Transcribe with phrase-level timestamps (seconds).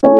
[0.00, 0.14] Welcome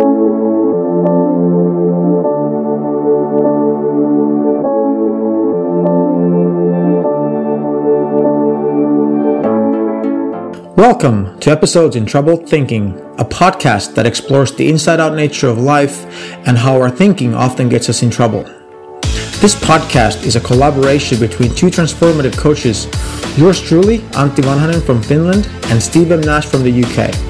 [11.40, 16.04] to Episodes in Troubled Thinking, a podcast that explores the inside out nature of life
[16.48, 18.42] and how our thinking often gets us in trouble.
[19.40, 22.86] This podcast is a collaboration between two transformative coaches,
[23.38, 26.22] yours truly, Antti Vanhanen from Finland and Steve M.
[26.22, 27.27] Nash from the UK.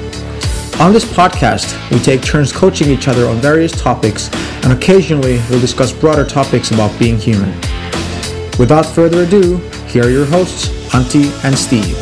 [0.80, 4.32] On this podcast, we take turns coaching each other on various topics
[4.62, 7.50] and occasionally we'll discuss broader topics about being human.
[8.60, 9.56] Without further ado,
[9.88, 11.96] here are your hosts, Antti and Steve.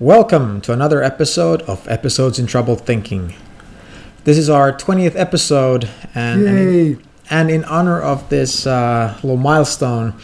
[0.00, 3.34] Welcome to another episode of Episodes in Troubled Thinking.
[4.24, 9.36] This is our 20th episode, and, and, in, and in honor of this uh, little
[9.36, 10.14] milestone,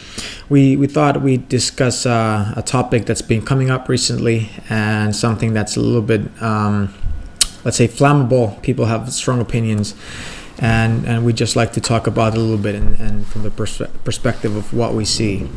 [0.49, 5.53] we, we thought we'd discuss uh, a topic that's been coming up recently and something
[5.53, 6.93] that's a little bit, um,
[7.63, 8.61] let's say, flammable.
[8.63, 9.93] People have strong opinions,
[10.59, 13.43] and, and we just like to talk about it a little bit and, and from
[13.43, 15.47] the pers- perspective of what we see.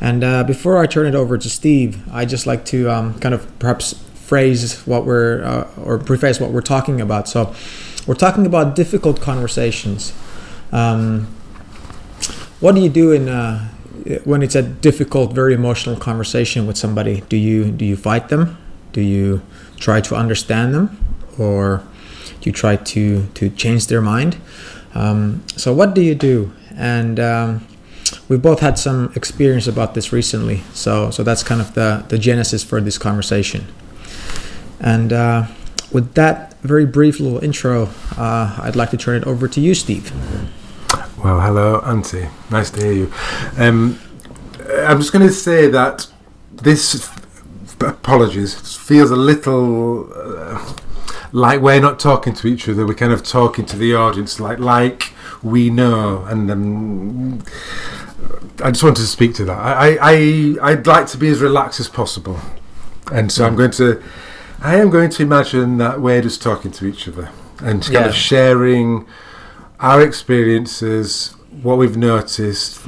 [0.00, 3.34] And uh, before I turn it over to Steve, I just like to um, kind
[3.34, 7.28] of perhaps phrase what we're uh, or preface what we're talking about.
[7.28, 7.54] So,
[8.06, 10.14] we're talking about difficult conversations.
[10.72, 11.26] Um,
[12.60, 13.68] what do you do in uh,
[14.24, 17.22] when it's a difficult, very emotional conversation with somebody?
[17.28, 18.58] Do you do you fight them?
[18.92, 19.42] Do you
[19.78, 20.98] try to understand them,
[21.38, 21.82] or
[22.40, 24.36] do you try to to change their mind?
[24.94, 26.52] Um, so, what do you do?
[26.76, 27.66] And um,
[28.28, 32.18] we've both had some experience about this recently, so so that's kind of the the
[32.18, 33.66] genesis for this conversation.
[34.80, 35.46] And uh,
[35.92, 39.74] with that very brief little intro, uh, I'd like to turn it over to you,
[39.74, 40.12] Steve.
[41.22, 42.30] Well, hello, Antti.
[42.50, 43.12] Nice to hear you.
[43.58, 43.98] Um,
[44.86, 46.06] I'm just going to say that
[46.52, 47.10] this
[47.80, 50.74] apologies feels a little uh,
[51.32, 52.86] like we're not talking to each other.
[52.86, 55.12] We're kind of talking to the audience, like like
[55.42, 56.50] we know, and.
[56.50, 57.42] Um,
[58.62, 59.56] I just wanted to speak to that.
[59.58, 62.38] I, I, I'd like to be as relaxed as possible,
[63.10, 64.02] and so I'm going to,
[64.60, 67.30] I am going to imagine that we're just talking to each other
[67.60, 68.04] and kind Yeah.
[68.08, 69.06] of sharing
[69.80, 72.80] our experiences, what we've noticed,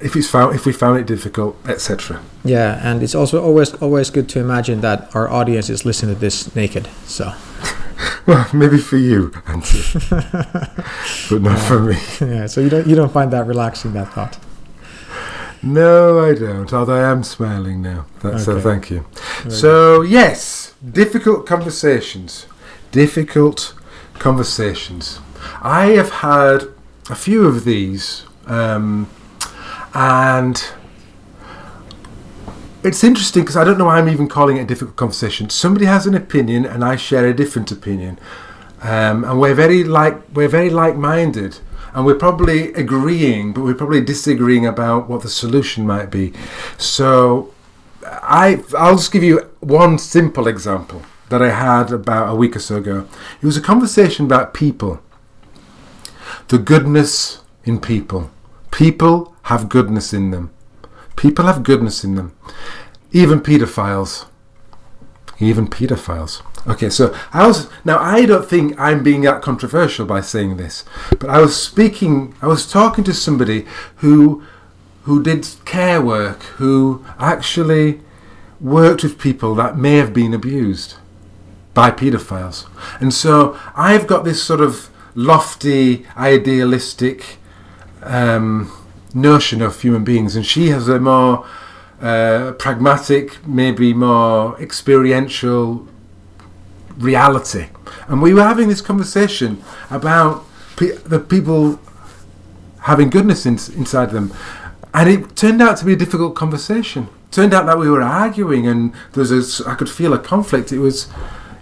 [0.00, 2.20] if it's found, if we found it difficult, etc.
[2.44, 6.20] Yeah, and it's also always always good to imagine that our audience is listening to
[6.20, 6.88] this naked.
[7.06, 7.32] So
[8.26, 10.10] Well, maybe for you, Antti,
[11.30, 11.96] but not for me.
[12.20, 14.38] yeah, so you don't you don't find that relaxing that thought.
[15.62, 16.72] No, I don't.
[16.72, 18.06] Although I am smiling now.
[18.20, 18.52] That's so.
[18.52, 18.62] Okay.
[18.62, 19.06] Thank you.
[19.48, 22.46] So yes, difficult conversations.
[22.92, 23.74] Difficult
[24.14, 25.20] conversations.
[25.62, 26.64] I have had
[27.10, 29.08] a few of these, um,
[29.94, 30.62] and
[32.82, 35.50] it's interesting because I don't know why I'm even calling it a difficult conversation.
[35.50, 38.18] Somebody has an opinion, and I share a different opinion,
[38.82, 41.58] um, and we're very like we're very like-minded,
[41.94, 46.32] and we're probably agreeing, but we're probably disagreeing about what the solution might be.
[46.76, 47.54] So,
[48.04, 52.60] I I'll just give you one simple example that I had about a week or
[52.60, 53.06] so ago.
[53.40, 55.00] It was a conversation about people,
[56.48, 58.30] the goodness in people.
[58.70, 60.50] People have goodness in them.
[61.16, 62.36] People have goodness in them.
[63.12, 64.26] Even pedophiles.
[65.38, 66.42] Even pedophiles.
[66.66, 70.84] Okay, so I was now I don't think I'm being that controversial by saying this,
[71.18, 73.66] but I was speaking I was talking to somebody
[73.96, 74.42] who
[75.02, 78.00] who did care work, who actually
[78.60, 80.94] worked with people that may have been abused
[81.74, 82.66] by pedophiles.
[83.00, 87.38] And so I've got this sort of lofty, idealistic
[88.02, 88.70] um,
[89.14, 91.46] notion of human beings, and she has a more
[92.00, 95.86] uh, pragmatic, maybe more experiential
[96.98, 97.66] reality.
[98.08, 100.44] And we were having this conversation about
[100.76, 101.80] pe- the people
[102.80, 104.32] having goodness in- inside them.
[104.92, 107.08] And it turned out to be a difficult conversation.
[107.30, 109.32] Turned out that we were arguing, and there was
[109.78, 110.72] could feel a conflict.
[110.72, 111.08] It was,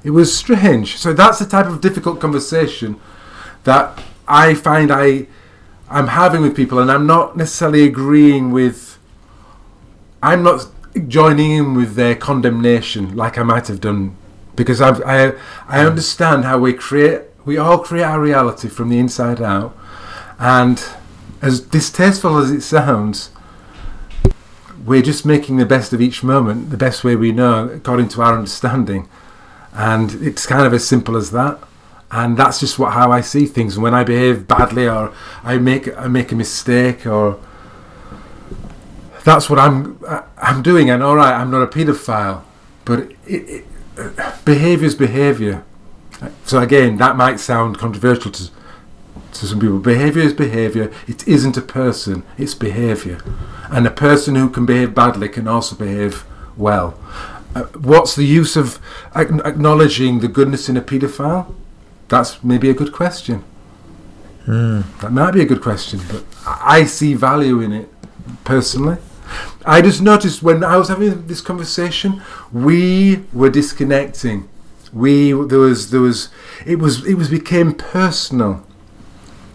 [0.05, 0.99] it was strange.
[0.99, 3.01] So that's the type of difficult conversation
[3.65, 5.27] that I find I,
[5.91, 8.99] I'm having with people, and I'm not necessarily agreeing with.
[10.23, 10.67] I'm not
[11.09, 14.17] joining in with their condemnation like I might have done,
[14.57, 15.29] because I've, I
[15.69, 15.87] I mm.
[15.89, 17.23] understand how we create.
[17.45, 19.77] We all create our reality from the inside out,
[20.39, 20.83] and
[21.41, 23.31] as distasteful as it sounds,
[24.87, 28.23] we're just making the best of each moment, the best way we know, according to
[28.23, 29.09] our understanding.
[29.73, 31.59] And it's kind of as simple as that.
[32.13, 33.75] And that's just what how I see things.
[33.75, 37.41] And when I behave badly or I make I make a mistake or
[39.25, 39.99] that's what I'm
[40.37, 40.91] I'm doing.
[40.91, 42.43] And all right, I'm not a paedophile,
[42.85, 43.65] but it,
[43.97, 45.65] it, behavior is behavior.
[46.45, 48.51] So again, that might sound controversial to
[49.33, 49.79] to some people.
[49.79, 50.93] Behavior is behavior.
[51.09, 52.25] It isn't a person.
[52.37, 53.21] It's behavior,
[53.71, 56.27] and a person who can behave badly can also behave
[56.59, 56.99] well.
[57.55, 58.79] Uh, what's the use of
[59.15, 61.55] acknowledging the goodness in a paedophile?
[62.13, 63.43] That's maybe a good question.
[64.47, 64.85] Mm.
[65.01, 67.89] That might be a good question, but I see value in it
[68.45, 68.99] personally.
[69.65, 72.21] I just noticed when I was having this conversation,
[72.53, 74.47] we were disconnecting.
[74.93, 76.29] We there was there was
[76.67, 78.63] it was it was became personal.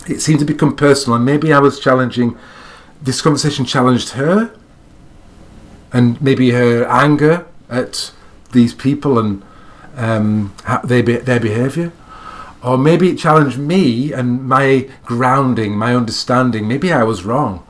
[0.07, 2.36] It seemed to become personal, and maybe I was challenging.
[3.00, 4.51] This conversation challenged her,
[5.94, 8.12] and maybe her anger at
[8.51, 9.44] these people and
[9.95, 11.92] um, they their behaviour
[12.63, 16.68] or maybe it challenged me and my grounding, my understanding.
[16.68, 17.65] Maybe I was wrong.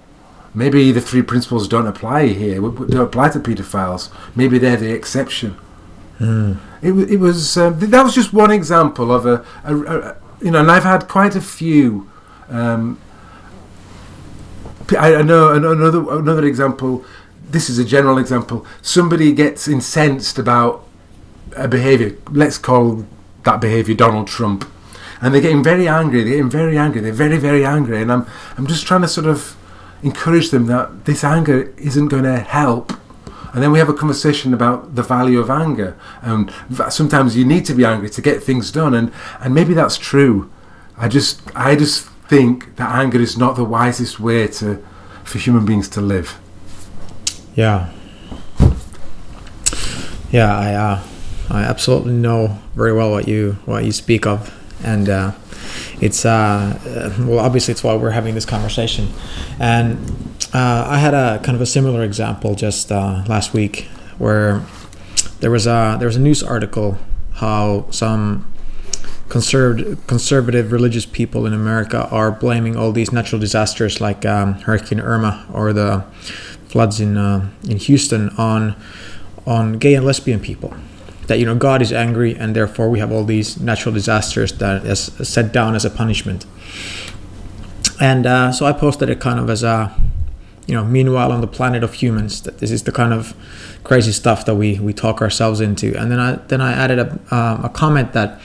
[0.53, 4.09] Maybe the three principles don't apply here, don't apply to paedophiles.
[4.35, 5.57] Maybe they're the exception.
[6.19, 6.57] Mm.
[6.81, 10.61] It, it was um, that was just one example of a, a, a, you know,
[10.61, 12.09] and I've had quite a few.
[12.49, 12.99] Um,
[14.97, 17.05] I, I know another another example.
[17.49, 18.65] This is a general example.
[18.81, 20.87] Somebody gets incensed about
[21.55, 22.17] a behaviour.
[22.31, 23.05] Let's call
[23.43, 24.65] that behaviour Donald Trump
[25.21, 26.23] and they're getting very angry.
[26.23, 27.01] They're getting very angry.
[27.01, 28.01] They're very, very angry.
[28.01, 28.27] And I'm,
[28.57, 29.55] I'm just trying to sort of
[30.03, 32.93] encourage them that this anger isn't going to help.
[33.53, 35.97] And then we have a conversation about the value of anger.
[36.21, 36.53] And
[36.89, 38.93] sometimes you need to be angry to get things done.
[38.93, 40.51] And, and maybe that's true.
[40.97, 44.83] I just, I just think that anger is not the wisest way to,
[45.23, 46.39] for human beings to live.
[47.55, 47.91] Yeah.
[50.29, 51.03] Yeah, I, uh,
[51.49, 54.53] I absolutely know very well what you what you speak of
[54.83, 55.31] and uh,
[56.01, 59.09] it's uh, uh, well obviously it's why we're having this conversation.
[59.59, 59.97] And
[60.53, 63.87] uh, i had a kind of a similar example just uh, last week
[64.17, 64.63] where
[65.39, 66.97] there was a there was a news article
[67.33, 68.45] how some
[69.29, 74.99] conservative conservative religious people in america are blaming all these natural disasters like um, hurricane
[74.99, 76.03] irma or the
[76.69, 78.75] floods in uh, in houston on
[79.45, 80.73] on gay and lesbian people
[81.27, 84.85] that you know God is angry and therefore we have all these natural disasters that
[84.85, 86.45] is set down as a punishment.
[87.99, 89.93] And uh, so I posted it kind of as a,
[90.67, 93.35] you know, meanwhile on the planet of humans, that this is the kind of
[93.83, 95.97] crazy stuff that we we talk ourselves into.
[95.97, 98.39] And then I then I added a um, a comment that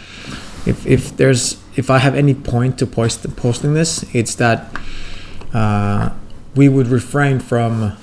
[0.66, 4.74] if if there's if I have any point to post posting this, it's that
[5.52, 6.10] uh,
[6.54, 7.96] we would refrain from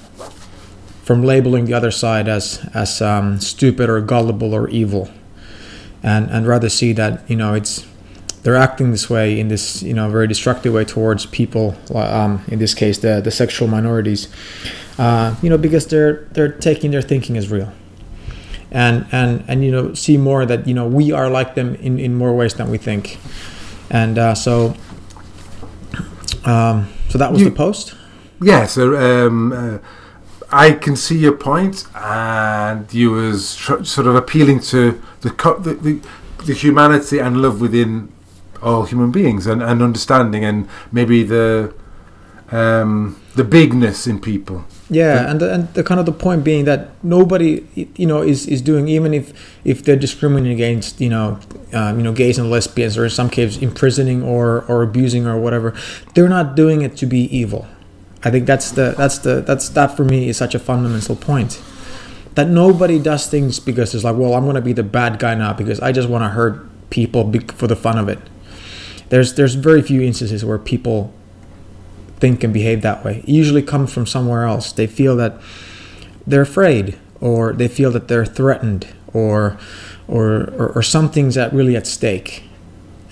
[1.10, 5.10] from labeling the other side as as um, stupid or gullible or evil,
[6.04, 7.84] and and rather see that you know it's
[8.44, 12.60] they're acting this way in this you know very destructive way towards people um, in
[12.60, 14.28] this case the the sexual minorities
[15.00, 17.72] uh, you know because they're they're taking their thinking as real.
[18.72, 21.98] And and and you know see more that you know we are like them in
[21.98, 23.18] in more ways than we think.
[23.90, 24.76] And uh, so
[26.46, 27.96] um, so that was you, the post.
[28.44, 29.80] Yeah so um, uh,
[30.52, 35.60] I can see your point, and you was tr- sort of appealing to the, co-
[35.60, 36.02] the, the,
[36.46, 38.12] the humanity and love within
[38.62, 41.74] all human beings, and, and understanding, and maybe the
[42.52, 44.66] um, the bigness in people.
[44.90, 47.64] Yeah, the, and the, and the kind of the point being that nobody,
[47.96, 49.32] you know, is, is doing even if
[49.64, 51.40] if they're discriminating against you know
[51.74, 55.40] um, you know gays and lesbians or in some cases imprisoning or or abusing or
[55.40, 55.76] whatever,
[56.16, 57.68] they're not doing it to be evil
[58.24, 61.62] I think that's the that's the that's that for me is such a fundamental point.
[62.36, 65.54] That nobody does things because it's like, well, I'm gonna be the bad guy now
[65.54, 68.20] because I just want to hurt people for the fun of it.
[69.10, 71.14] There's there's very few instances where people
[72.18, 73.20] think and behave that way.
[73.20, 74.74] It usually comes from somewhere else.
[74.74, 75.40] They feel that
[76.28, 79.58] they're afraid, or they feel that they're threatened, or
[80.10, 82.44] or or, or something's at really at stake,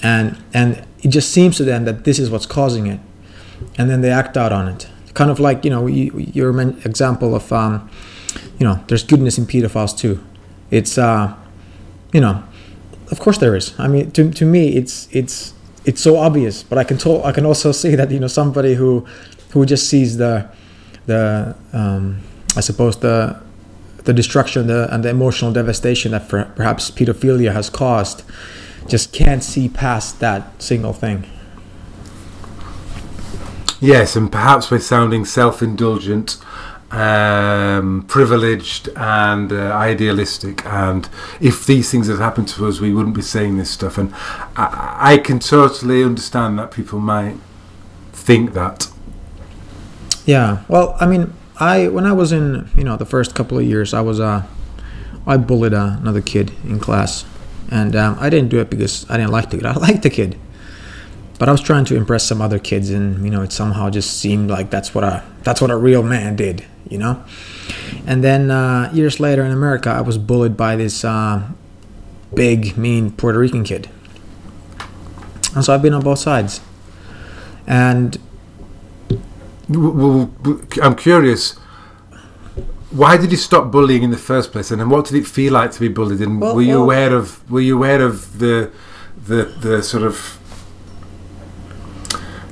[0.03, 2.99] and and it just seems to them that this is what's causing it,
[3.77, 6.51] and then they act out on it kind of like you know you, your
[6.85, 7.89] example of um,
[8.59, 10.23] you know there's goodness in pedophiles too.
[10.69, 11.35] It's uh,
[12.13, 12.43] you know,
[13.11, 13.73] of course there is.
[13.79, 15.53] I mean, to, to me, it's it's
[15.85, 16.61] it's so obvious.
[16.61, 19.07] But I can to- I can also see that you know somebody who
[19.53, 20.47] who just sees the
[21.07, 22.19] the um,
[22.55, 23.41] I suppose the
[24.03, 28.23] the destruction the, and the emotional devastation that perhaps pedophilia has caused
[28.87, 31.25] just can't see past that single thing.
[33.79, 36.37] Yes, and perhaps we're sounding self indulgent,
[36.89, 40.65] um, privileged, and uh, idealistic.
[40.65, 41.07] And
[41.39, 43.97] if these things had happened to us, we wouldn't be saying this stuff.
[43.97, 44.13] And
[44.55, 47.37] I, I can totally understand that people might
[48.13, 48.89] think that.
[50.25, 53.65] Yeah, well, I mean, I when I was in you know the first couple of
[53.65, 54.43] years, I was uh,
[55.25, 57.25] I bullied uh, another kid in class,
[57.69, 59.65] and um, I didn't do it because I didn't like the kid.
[59.67, 60.37] I liked the kid,
[61.39, 64.19] but I was trying to impress some other kids, and you know it somehow just
[64.19, 67.23] seemed like that's what a that's what a real man did, you know.
[68.05, 71.47] And then uh, years later in America, I was bullied by this uh,
[72.33, 73.89] big, mean Puerto Rican kid,
[75.53, 76.61] and so I've been on both sides,
[77.67, 78.17] and
[79.69, 81.57] I'm curious.
[82.89, 85.53] Why did you stop bullying in the first place, and then what did it feel
[85.53, 86.21] like to be bullied?
[86.21, 88.71] And well, were you well, aware of were you aware of the
[89.27, 90.39] the the sort of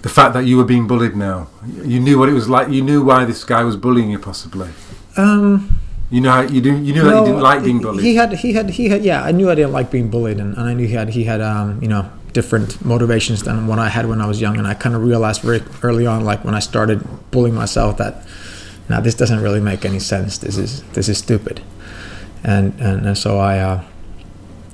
[0.06, 1.16] the fact that you were being bullied?
[1.16, 1.48] Now
[1.84, 2.70] you knew what it was like.
[2.70, 4.70] You knew why this guy was bullying you, possibly.
[5.18, 5.80] Um,
[6.12, 6.74] you know, you do.
[6.78, 8.06] You knew no, that you didn't like being bullied.
[8.06, 9.04] He had, he had, he had.
[9.04, 11.24] Yeah, I knew I didn't like being bullied, and, and I knew he had, he
[11.24, 14.60] had, um, you know, different motivations than what I had when I was young.
[14.60, 18.28] And I kind of realized very early on, like when I started bullying myself, that
[18.88, 20.38] now this doesn't really make any sense.
[20.38, 21.64] This is this is stupid.
[22.44, 23.84] And and, and so I, uh,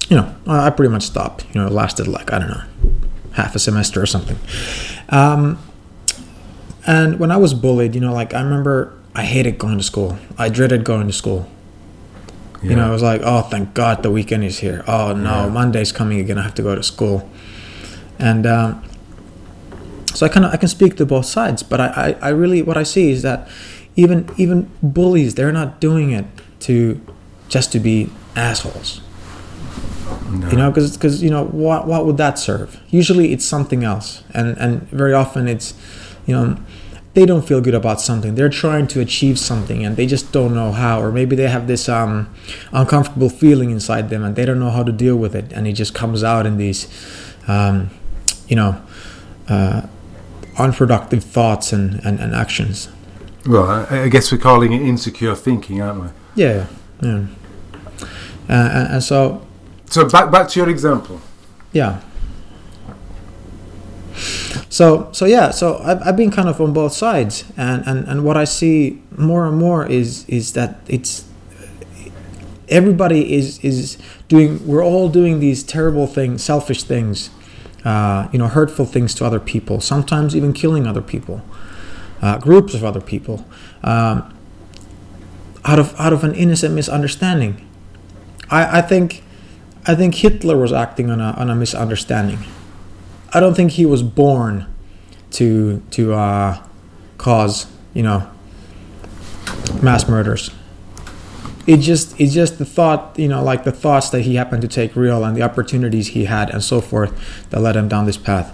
[0.09, 1.45] you know, I, I pretty much stopped.
[1.53, 2.63] You know, it lasted like I don't know,
[3.31, 4.37] half a semester or something.
[5.11, 5.59] Um,
[6.87, 10.17] and when I was bullied, you know, like I remember I hated going to school.
[10.37, 11.49] I dreaded going to school.
[12.63, 12.69] Yeah.
[12.69, 14.83] You know, I was like, oh, thank God the weekend is here.
[14.87, 15.49] Oh no, yeah.
[15.49, 16.37] Monday's coming again.
[16.37, 17.29] I have to go to school
[18.21, 18.83] and um,
[20.13, 22.61] so I kind of I can speak to both sides, but I, I, I really
[22.61, 23.49] what I see is that
[23.95, 26.25] even even bullies they're not doing it
[26.61, 27.01] to
[27.49, 29.01] just to be assholes.
[30.31, 32.79] You know, because you know what what would that serve?
[32.89, 35.73] Usually it's something else, and and very often it's
[36.25, 36.57] you know
[37.13, 38.35] they don't feel good about something.
[38.35, 41.67] They're trying to achieve something and they just don't know how, or maybe they have
[41.67, 42.33] this um,
[42.71, 45.73] uncomfortable feeling inside them and they don't know how to deal with it, and it
[45.73, 46.87] just comes out in these
[47.47, 47.89] um,
[48.47, 48.81] you know,
[49.47, 49.83] uh,
[50.57, 52.89] unproductive thoughts and, and, and actions.
[53.45, 56.09] Well, I, I, guess we're calling it insecure thinking, aren't we?
[56.35, 56.67] Yeah,
[57.01, 57.09] yeah.
[57.09, 57.27] Uh,
[58.49, 59.47] and, and so.
[59.91, 61.19] So back back to your example.
[61.73, 61.99] Yeah.
[64.69, 68.23] So so yeah, so I've, I've been kind of on both sides, and, and, and
[68.23, 71.25] what I see more and more is is that it's
[72.69, 73.97] everybody is is
[74.29, 74.65] doing.
[74.65, 77.29] We're all doing these terrible things, selfish things,
[77.83, 81.41] uh, you know, hurtful things to other people, sometimes even killing other people,
[82.21, 83.45] uh, groups of other people,
[83.83, 84.33] um,
[85.65, 87.67] out of out of an innocent misunderstanding.
[88.49, 89.23] I, I think
[89.85, 92.39] I think Hitler was acting on a on a misunderstanding.
[93.33, 94.67] I don't think he was born
[95.31, 96.63] to to uh,
[97.17, 98.29] cause you know
[99.81, 100.51] mass murders.
[101.67, 104.67] It just it's just the thought you know like the thoughts that he happened to
[104.67, 108.17] take real and the opportunities he had and so forth that led him down this
[108.17, 108.47] path.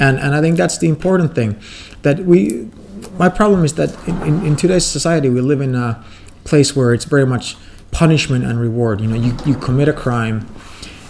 [0.00, 1.60] And and i think that's the important thing
[2.02, 2.70] that we
[3.18, 6.02] my problem is that in, in, in today's society we live in a
[6.44, 7.56] place where it's very much
[7.90, 9.00] punishment and reward.
[9.00, 10.46] You know you, you commit a crime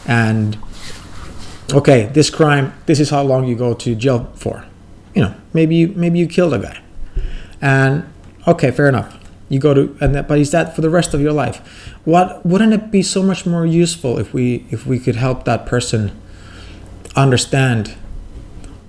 [0.07, 0.59] and
[1.73, 4.65] okay this crime this is how long you go to jail for.
[5.15, 6.81] You know maybe you maybe you killed a guy.
[7.61, 8.11] And
[8.47, 9.17] okay fair enough.
[9.49, 11.59] You go to and that, but is that for the rest of your life?
[12.05, 15.67] What wouldn't it be so much more useful if we if we could help that
[15.67, 16.13] person
[17.17, 17.97] understand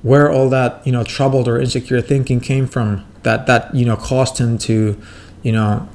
[0.04, 3.96] where all that you know troubled or insecure thinking came from that that you know
[3.96, 5.00] caused him to
[5.42, 5.88] you know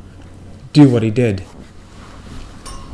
[0.73, 1.45] do what he did?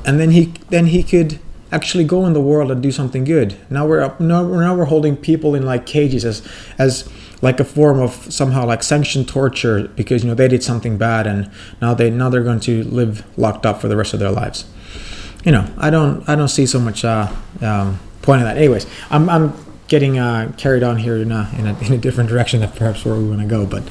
[0.05, 1.41] And then he then he could
[1.73, 4.85] actually go in the world and do something good now we're up now, now we're
[4.85, 6.47] holding people in like cages as
[6.79, 7.09] as
[7.43, 11.26] like a form of somehow like sanctioned torture because you know they did something bad
[11.26, 11.50] and
[11.83, 14.64] now they now they're going to live locked up for the rest of their lives.
[15.45, 18.57] You know, I don't I don't see so much uh, um, point in that.
[18.57, 19.52] Anyways, I'm I'm
[19.88, 23.05] getting uh, carried on here in a, in a, in a different direction than perhaps
[23.05, 23.83] where we want to go, but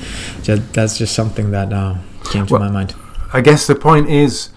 [0.41, 1.95] just, that's just something that uh,
[2.31, 2.95] came to well, my mind.
[3.33, 4.49] I guess the point is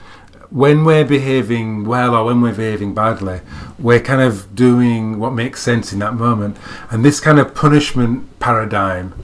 [0.50, 3.40] when we're behaving well or when we're behaving badly,
[3.78, 6.56] we're kind of doing what makes sense in that moment.
[6.90, 9.14] And this kind of punishment paradigm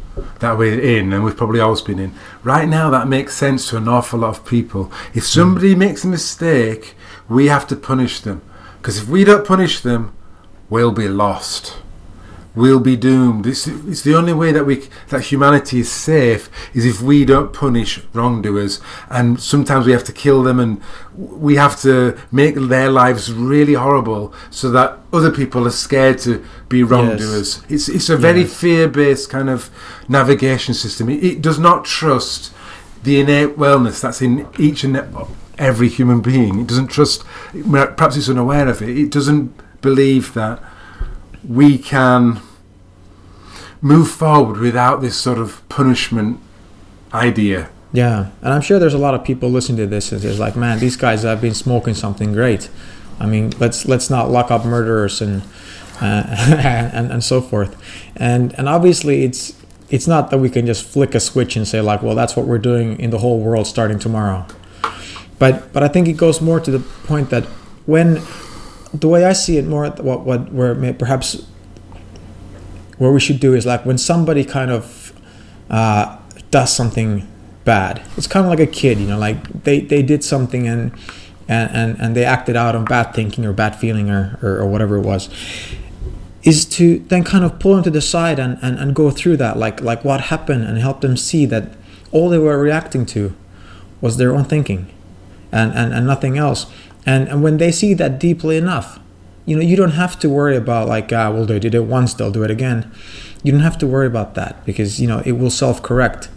[0.41, 3.77] that we're in, and we've probably always been in, right now that makes sense to
[3.77, 4.93] an awful lot of people.
[5.15, 5.79] If somebody mm.
[5.79, 6.95] makes a mistake,
[7.29, 8.43] we have to punish them.
[8.79, 10.13] Because if we don't punish them,
[10.69, 11.77] we'll be lost
[12.55, 13.47] we'll be doomed.
[13.47, 17.53] It's, it's the only way that we that humanity is safe is if we don't
[17.53, 20.81] punish wrongdoers, and sometimes we have to kill them, and
[21.15, 26.45] we have to make their lives really horrible so that other people are scared to
[26.69, 27.63] be wrongdoers.
[27.69, 27.71] Yes.
[27.71, 28.61] It's it's a very yes.
[28.61, 29.71] fear based kind of
[30.09, 31.09] navigation system.
[31.09, 32.53] It, it does not trust
[33.03, 35.03] the innate wellness that's in each and
[35.57, 36.61] every human being.
[36.61, 37.25] It doesn't trust.
[37.53, 38.91] Perhaps it's unaware of it.
[38.91, 40.63] It doesn't believe that
[41.47, 42.41] we can
[43.81, 46.39] move forward without this sort of punishment
[47.15, 50.39] idea Yeah, and I'm sure there's a lot of people listening to this and there's
[50.39, 52.69] like, man, these guys have been smoking something great.
[53.19, 55.43] I mean, let's let's not lock up murderers and
[56.01, 56.25] uh,
[56.95, 57.77] and and so forth.
[58.17, 59.57] And and obviously, it's
[59.91, 62.47] it's not that we can just flick a switch and say like, well, that's what
[62.47, 64.47] we're doing in the whole world starting tomorrow.
[65.39, 67.45] But but I think it goes more to the point that
[67.87, 68.23] when
[68.93, 71.47] the way I see it more, what what where perhaps
[72.99, 75.13] where we should do is like when somebody kind of
[75.71, 76.19] uh,
[76.51, 77.27] does something
[77.65, 78.03] bad.
[78.17, 80.93] It's kind of like a kid, you know, like they, they did something and,
[81.49, 84.67] and, and, and they acted out on bad thinking or bad feeling or, or, or
[84.67, 85.29] whatever it was
[86.43, 89.37] is to then kind of pull them to the side and, and, and go through
[89.37, 91.71] that like like what happened and help them see that
[92.13, 93.35] all they were reacting to
[94.01, 94.91] was their own thinking
[95.53, 96.65] and, and, and nothing else
[97.07, 98.99] and and when they see that deeply enough
[99.47, 102.15] you know you don't have to worry about like ah well they did it once
[102.15, 102.91] they'll do it again
[103.43, 106.29] you don't have to worry about that because you know it will self-correct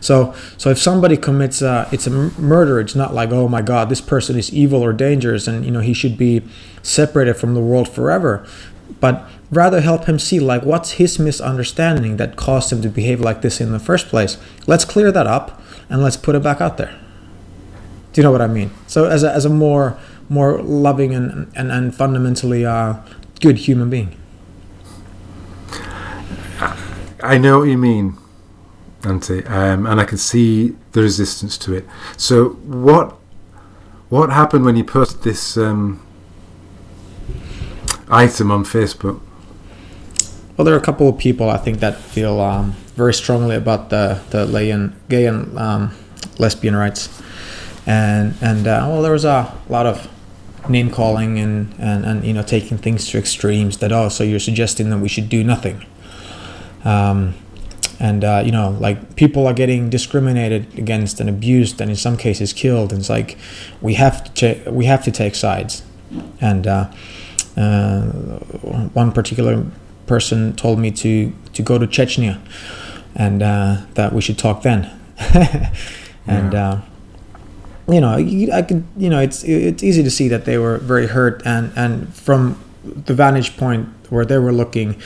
[0.00, 3.88] so, so if somebody commits a, it's a murder, it's not like, oh my God,
[3.88, 6.42] this person is evil or dangerous, and you know he should be
[6.82, 8.46] separated from the world forever.
[8.98, 13.42] But rather help him see like what's his misunderstanding that caused him to behave like
[13.42, 14.38] this in the first place.
[14.66, 16.98] Let's clear that up and let's put it back out there.
[18.12, 18.70] Do you know what I mean?
[18.86, 19.98] So as a, as a more
[20.30, 22.94] more loving and and, and fundamentally uh,
[23.40, 24.16] good human being.
[27.22, 28.16] I know what you mean.
[29.02, 31.86] Antti, um, and I can see the resistance to it.
[32.16, 33.16] So what
[34.10, 36.04] what happened when you posted this um,
[38.10, 39.20] item on Facebook?
[40.56, 43.88] Well, there are a couple of people I think that feel um, very strongly about
[43.88, 45.94] the the gay and, gay and um,
[46.38, 47.08] lesbian rights,
[47.86, 50.08] and and uh, well, there was a lot of
[50.68, 53.78] name calling and, and and you know taking things to extremes.
[53.78, 55.84] That oh, so you're suggesting that we should do nothing.
[56.84, 57.34] Um,
[58.00, 62.16] and uh, you know like people are getting discriminated against and abused and in some
[62.16, 63.36] cases killed and it's like
[63.80, 65.82] we have to we have to take sides
[66.40, 66.90] and uh,
[67.56, 68.06] uh,
[68.94, 69.64] one particular
[70.06, 72.40] person told me to to go to Chechnya
[73.14, 74.90] and uh, that we should talk then
[76.26, 76.80] and yeah.
[77.92, 78.14] You know
[78.52, 81.72] I could you know it's it's easy to see that they were very hurt and
[81.76, 85.00] and from the vantage point where they were looking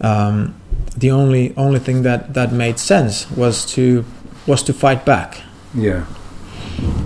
[0.00, 0.54] um,
[0.96, 4.04] the only only thing that that made sense was to
[4.46, 5.42] was to fight back.
[5.74, 6.04] Yeah,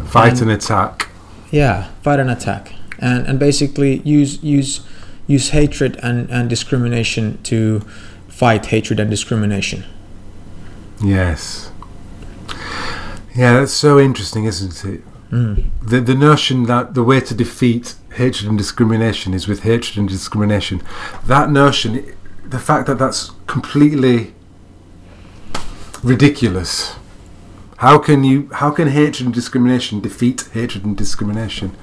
[0.06, 1.10] fight and, attack.
[1.50, 4.80] Yeah, fight and attack, and and basically use use
[5.26, 7.80] use hatred and and discrimination to
[8.28, 9.84] fight hatred and discrimination.
[11.02, 11.70] Yes.
[13.34, 15.02] Yeah, that's so interesting, isn't it?
[15.30, 15.66] Mm.
[15.82, 20.08] The the notion that the way to defeat hatred and discrimination is with hatred and
[20.08, 20.82] discrimination.
[21.26, 22.14] That notion
[22.48, 24.34] the fact that that's completely
[26.02, 26.96] ridiculous.
[27.78, 28.48] How can you?
[28.54, 31.76] How can hatred and discrimination defeat hatred and discrimination?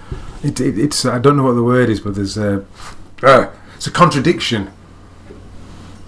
[0.44, 2.66] It, it, it's I don't know what the word is, but there's a
[3.24, 4.72] uh, it's a contradiction.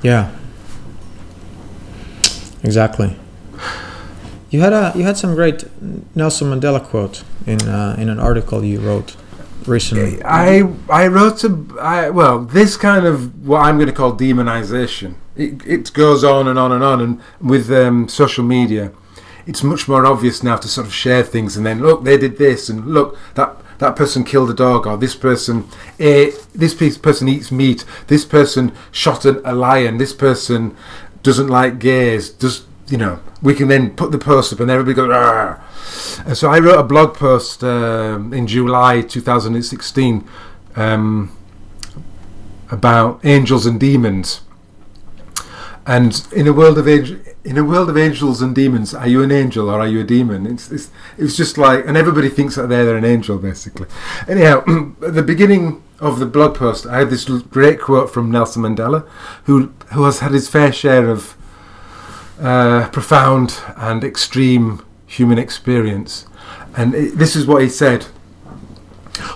[0.02, 0.36] Yeah.
[2.64, 3.18] Exactly.
[4.50, 5.66] You had a you had some great
[6.16, 9.16] Nelson Mandela quote in uh, in an article you wrote
[9.66, 10.24] recently?
[10.24, 15.16] I I wrote a I, well this kind of what I'm going to call demonization.
[15.36, 18.92] It, it goes on and on and on, and with um, social media,
[19.46, 22.38] it's much more obvious now to sort of share things and then look they did
[22.38, 25.68] this and look that that person killed a dog or this person
[26.00, 30.76] ate, this person eats meat this person shot a, a lion this person
[31.24, 34.96] doesn't like gays does you know we can then put the post up and everybody
[34.96, 35.60] goes Argh.
[36.26, 40.28] And so I wrote a blog post um, in July 2016
[40.76, 41.38] um,
[42.70, 44.42] about angels and demons.
[45.86, 49.32] And in a world of in a world of angels and demons, are you an
[49.32, 50.46] angel or are you a demon?
[50.46, 53.88] It's, it's, it's just like, and everybody thinks that they're, they're an angel, basically.
[54.28, 54.66] Anyhow,
[55.02, 59.08] at the beginning of the blog post, I had this great quote from Nelson Mandela,
[59.46, 61.38] who who has had his fair share of
[62.38, 66.26] profound and extreme human experience.
[66.76, 68.04] And it, this is what he said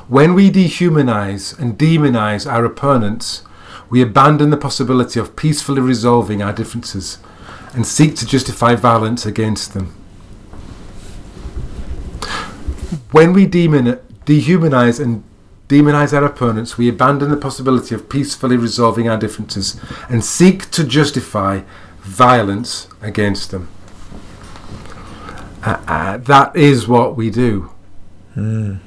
[0.08, 3.44] When we dehumanize and demonize our opponents,
[3.90, 7.18] we abandon the possibility of peacefully resolving our differences
[7.74, 9.94] and seek to justify violence against them.
[13.12, 15.24] When we demon, dehumanize and
[15.68, 20.84] demonize our opponents, we abandon the possibility of peacefully resolving our differences and seek to
[20.84, 21.62] justify
[22.12, 23.70] violence against them.
[25.64, 27.72] Uh, uh, that is what we do.
[28.36, 28.80] Mm.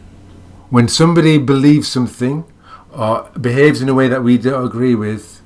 [0.70, 2.44] When somebody believes something
[2.92, 5.40] or behaves in a way that we don't agree with,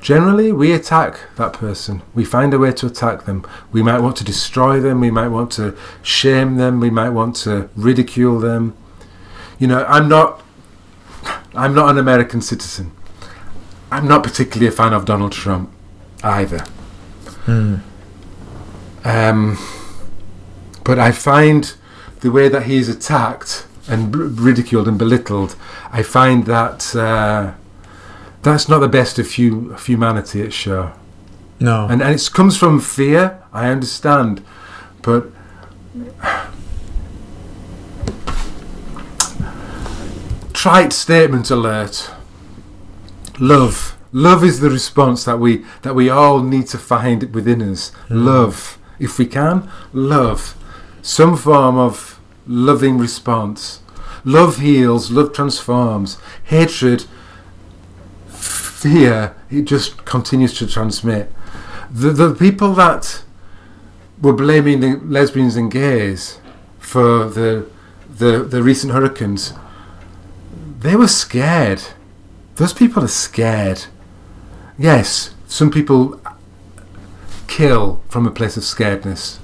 [0.00, 2.02] generally we attack that person.
[2.14, 3.46] We find a way to attack them.
[3.72, 5.00] We might want to destroy them.
[5.00, 6.80] We might want to shame them.
[6.80, 8.76] We might want to ridicule them.
[9.58, 10.42] You know, I'm not.
[11.54, 12.92] I'm not an American citizen.
[13.90, 15.72] I'm not particularly a fan of Donald Trump
[16.22, 16.64] either.
[17.46, 17.80] Mm.
[19.04, 19.58] Um,
[20.84, 21.74] but I find
[22.20, 25.56] the way that he's attacked and ridiculed and belittled,
[25.90, 27.52] I find that uh,
[28.42, 30.92] that's not the best of, hu- of humanity at show.
[31.60, 31.86] No.
[31.88, 34.44] And, and it comes from fear, I understand.
[35.02, 35.26] But
[40.52, 42.10] trite statement alert.
[43.38, 43.97] Love.
[44.12, 47.92] Love is the response that we that we all need to find within us.
[48.08, 48.24] Mm.
[48.24, 48.78] Love.
[48.98, 50.56] If we can, love.
[51.02, 53.80] Some form of loving response.
[54.24, 56.18] Love heals, love transforms.
[56.44, 57.06] Hatred,
[58.26, 61.32] fear, it just continues to transmit.
[61.90, 63.22] The, the people that
[64.20, 66.40] were blaming the lesbians and gays
[66.78, 67.68] for the,
[68.08, 69.54] the, the recent hurricanes,
[70.80, 71.82] they were scared.
[72.56, 73.84] Those people are scared.
[74.78, 76.20] Yes, some people
[77.48, 79.38] kill from a place of scaredness,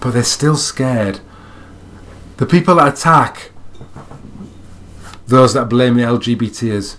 [0.00, 1.18] but they're still scared.
[2.36, 3.50] The people that attack
[5.26, 6.98] those that blame the LGBTs,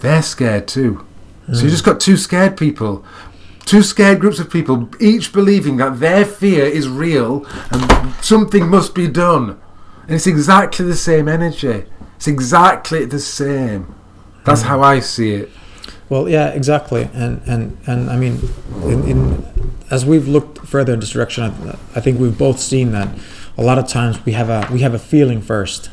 [0.00, 1.04] they're scared too.
[1.48, 1.56] Mm.
[1.56, 3.04] So you just got two scared people,
[3.64, 8.94] two scared groups of people, each believing that their fear is real and something must
[8.94, 9.60] be done.
[10.02, 11.86] And it's exactly the same energy.
[12.16, 13.92] It's exactly the same.
[14.44, 14.66] That's mm.
[14.66, 15.50] how I see it.
[16.10, 18.40] Well, yeah, exactly, and and and I mean,
[18.82, 19.44] in, in
[19.90, 21.48] as we've looked further in this direction, I,
[21.96, 23.08] I think we've both seen that
[23.56, 25.90] a lot of times we have a we have a feeling first,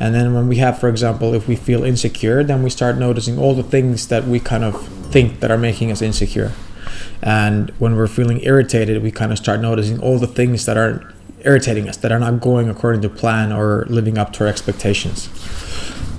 [0.00, 3.38] and then when we have, for example, if we feel insecure, then we start noticing
[3.38, 6.52] all the things that we kind of think that are making us insecure,
[7.22, 11.12] and when we're feeling irritated, we kind of start noticing all the things that are
[11.44, 15.28] irritating us that are not going according to plan or living up to our expectations,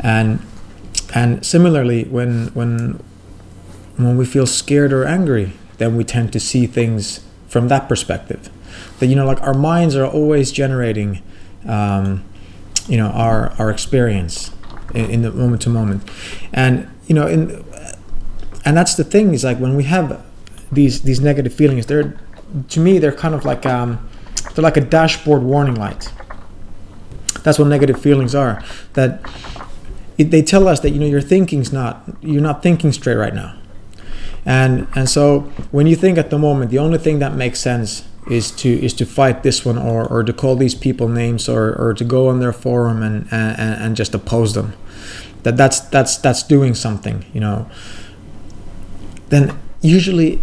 [0.01, 0.39] and
[1.15, 2.99] and similarly when when
[3.97, 8.49] when we feel scared or angry, then we tend to see things from that perspective.
[8.99, 11.21] That you know, like our minds are always generating,
[11.67, 12.23] um,
[12.87, 14.51] you know, our our experience
[14.93, 16.07] in, in the moment to moment,
[16.53, 17.63] and you know, in
[18.65, 20.23] and that's the thing is like when we have
[20.71, 22.19] these these negative feelings, they're
[22.69, 24.07] to me they're kind of like um,
[24.53, 26.11] they're like a dashboard warning light.
[27.43, 28.63] That's what negative feelings are.
[28.93, 29.21] That
[30.17, 33.33] it, they tell us that you know your thinking's not you're not thinking straight right
[33.33, 33.56] now
[34.47, 38.07] and and so when you think at the moment the only thing that makes sense
[38.31, 41.75] is to is to fight this one or, or to call these people names or,
[41.75, 44.73] or to go on their forum and, and, and just oppose them.
[45.43, 47.69] That that's that's that's doing something you know.
[49.27, 50.41] Then usually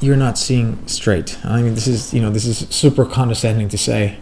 [0.00, 1.36] you're not seeing straight.
[1.44, 4.18] I mean this is you know this is super condescending to say.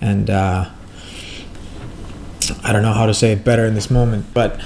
[0.00, 0.70] And uh,
[2.64, 4.60] i don't know how to say it better in this moment but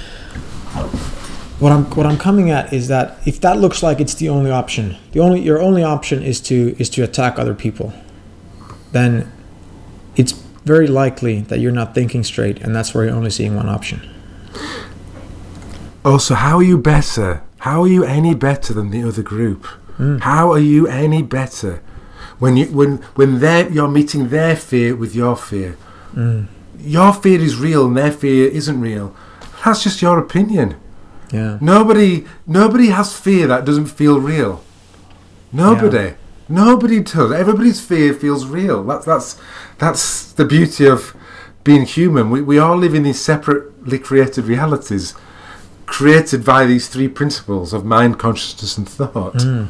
[1.63, 4.51] what I'm what I'm coming at is that if that looks like it's the only
[4.51, 7.93] option, the only your only option is to is to attack other people,
[8.91, 9.31] then
[10.17, 10.33] it's
[10.65, 14.01] very likely that you're not thinking straight, and that's where you're only seeing one option.
[16.03, 17.43] Also, how are you better?
[17.59, 19.65] How are you any better than the other group?
[19.97, 20.19] Mm.
[20.19, 21.81] How are you any better
[22.39, 25.77] when you when when they you're meeting their fear with your fear?
[26.13, 26.47] Mm.
[26.79, 29.15] Your fear is real, and their fear isn't real.
[29.63, 30.75] That's just your opinion.
[31.33, 31.57] Yeah.
[31.59, 34.63] Nobody nobody has fear that doesn't feel real.
[35.51, 35.97] Nobody.
[35.97, 36.13] Yeah.
[36.47, 37.31] Nobody does.
[37.31, 38.83] Everybody's fear feels real.
[38.83, 39.41] That's that's
[39.79, 41.15] that's the beauty of
[41.63, 42.29] being human.
[42.29, 45.15] We we all live in these separately created realities
[45.85, 49.35] created by these three principles of mind, consciousness and thought.
[49.35, 49.67] Mm.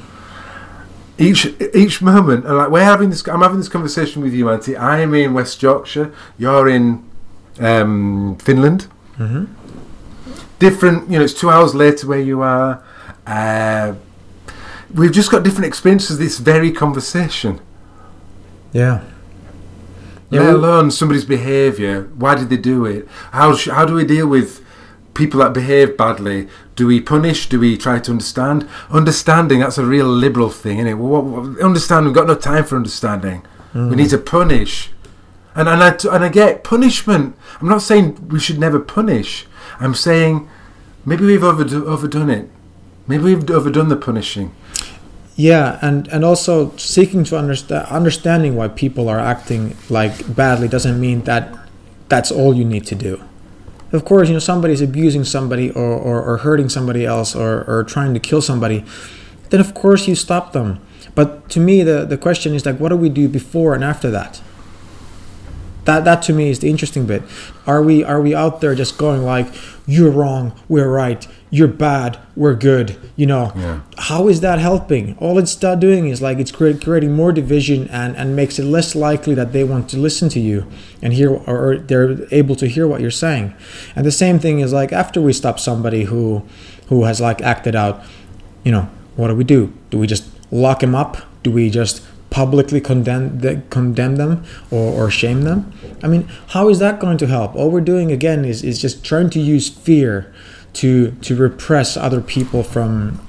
[1.17, 4.77] Each each moment, like we're having this, I'm having this conversation with you, Antti.
[4.77, 6.13] I'm in West Yorkshire.
[6.37, 7.03] You're in
[7.59, 8.87] um, Finland.
[9.17, 9.62] Mm-hmm
[10.59, 11.09] different.
[11.09, 12.83] You know, it's two hours later where you are.
[13.25, 13.95] Uh,
[14.93, 17.59] we've just got different experiences this very conversation.
[18.71, 19.03] Yeah.
[20.29, 22.03] yeah Let alone somebody's behaviour.
[22.15, 23.07] Why did they do it?
[23.31, 24.63] How sh- how do we deal with
[25.13, 26.47] people that behave badly?
[26.75, 27.47] Do we punish?
[27.47, 28.67] Do we try to understand?
[28.89, 30.93] Understanding that's a real liberal thing, isn't it?
[30.95, 32.05] Well, what, what, understand.
[32.05, 33.45] We've got no time for understanding.
[33.73, 33.89] Mm.
[33.91, 34.91] We need to punish.
[35.55, 37.35] And and I and I get punishment.
[37.61, 39.45] I'm not saying we should never punish.
[39.79, 40.47] I'm saying
[41.05, 42.49] maybe we've overdo- overdone it.
[43.07, 44.53] Maybe we've overdone the punishing.
[45.35, 50.99] Yeah, and and also seeking to understand understanding why people are acting like badly doesn't
[50.99, 51.57] mean that
[52.07, 53.21] that's all you need to do.
[53.91, 57.83] Of course, you know somebody's abusing somebody or, or, or hurting somebody else or, or
[57.83, 58.83] trying to kill somebody.
[59.49, 60.79] then of course you stop them.
[61.15, 64.09] But to me, the, the question is like, what do we do before and after
[64.09, 64.41] that?
[65.85, 67.23] That that to me is the interesting bit.
[67.67, 69.47] Are we are we out there just going like,
[69.85, 72.95] you're wrong, we're right, you're bad, we're good?
[73.17, 73.79] You know, Yeah.
[73.97, 75.17] how is that helping?
[75.19, 79.35] All it's doing is like it's creating more division and and makes it less likely
[79.35, 80.65] that they want to listen to you
[81.01, 83.53] and hear or, or they're able to hear what you're saying.
[83.95, 86.43] And the same thing is like after we stop somebody who
[86.87, 88.01] who has like acted out,
[88.63, 89.71] you know, what do we do?
[89.89, 91.17] Do we just lock him up?
[91.43, 92.01] Do we just
[92.33, 95.71] publicly condemn condemn them or, or shame them?
[96.01, 97.55] I mean, how is that going to help?
[97.55, 100.33] All we're doing again is, is just trying to use fear
[100.73, 103.19] to to repress other people from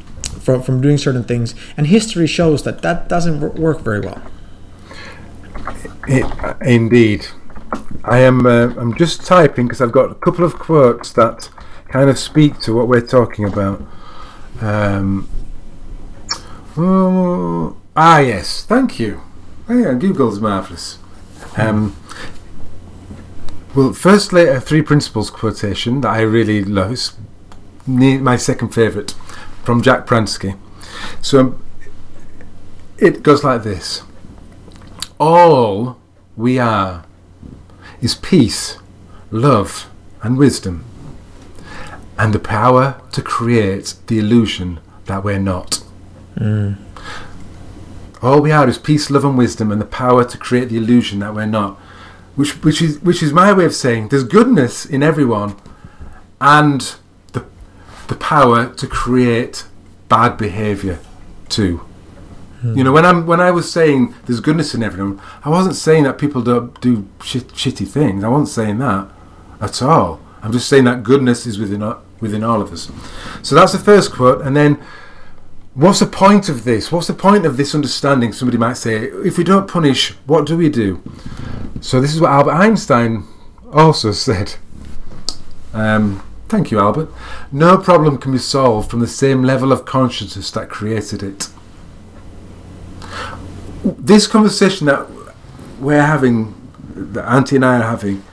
[0.41, 4.23] from, from doing certain things, and history shows that that doesn't work very well.
[6.09, 6.27] It,
[6.63, 7.27] indeed.
[8.05, 8.47] I am.
[8.47, 11.51] Uh, I'm just typing because I've got a couple of quotes that
[11.89, 13.83] kind of speak to what we're talking about.
[14.61, 15.29] Um,
[16.77, 18.65] oh, ah, yes.
[18.65, 19.23] Thank you.
[19.69, 20.99] Oh, yeah, Google's marvelous.
[21.57, 21.97] Um,
[23.75, 26.93] well, firstly, a three principles quotation that I really love.
[26.93, 27.17] It's
[27.87, 29.13] my second favourite
[29.65, 30.57] from Jack Pransky.
[31.21, 31.65] So um,
[32.99, 34.03] it goes like this
[35.19, 35.99] all
[36.37, 37.05] we are
[38.01, 38.79] is peace,
[39.31, 39.89] love,
[40.23, 40.85] and wisdom,
[42.19, 45.83] and the power to create the illusion that we're not.
[48.25, 51.19] All we are is peace, love, and wisdom, and the power to create the illusion
[51.21, 51.77] that we're not.
[52.37, 55.57] Which, which is, which is my way of saying there's goodness in everyone,
[56.41, 56.97] and
[57.33, 57.45] the,
[58.09, 59.67] the power to create
[60.09, 60.99] bad behaviour
[61.49, 61.83] too.
[62.65, 66.05] You know, when I'm when I was saying there's goodness in everyone, I wasn't saying
[66.05, 68.25] that people don't do shit, shitty things.
[68.25, 69.11] I wasn't saying that
[69.61, 70.19] at all.
[70.41, 71.83] I'm just saying that goodness is within
[72.21, 72.91] within all of us.
[73.43, 74.83] So that's the first quote, and then
[75.75, 76.91] what's the point of this?
[76.91, 78.33] What's the point of this understanding?
[78.33, 81.03] Somebody might say, if we don't punish, what do we do?
[81.81, 83.25] So this is what Albert Einstein
[83.73, 84.55] also said.
[85.73, 87.11] Um, thank you, Albert.
[87.51, 91.49] No problem can be solved from the same level of consciousness that created it
[93.85, 95.07] this conversation that
[95.79, 96.55] we're having,
[96.95, 98.25] that Antti and I are having,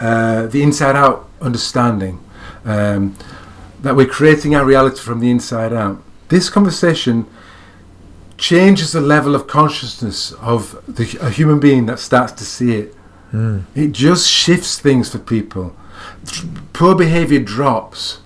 [0.00, 2.24] uh, the inside out understanding,
[2.64, 3.16] um,
[3.82, 7.26] that we're creating our reality from the inside out, this conversation
[8.36, 12.94] changes the level of consciousness of the, a human being that starts to see it.
[13.30, 13.60] Hmm.
[13.74, 15.76] It just shifts things for people.
[16.72, 18.18] Poor behavior drops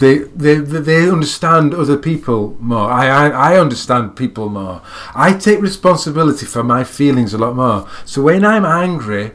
[0.00, 2.90] they, they they understand other people more.
[2.90, 4.80] I, I I understand people more.
[5.14, 7.86] I take responsibility for my feelings a lot more.
[8.06, 9.32] So when I'm angry,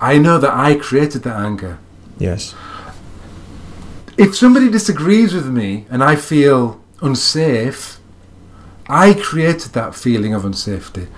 [0.00, 1.78] I know that I created that anger.
[2.18, 2.54] Yes.
[4.20, 7.98] If somebody disagrees with me and I feel unsafe,
[8.86, 11.08] I created that feeling of unsafety.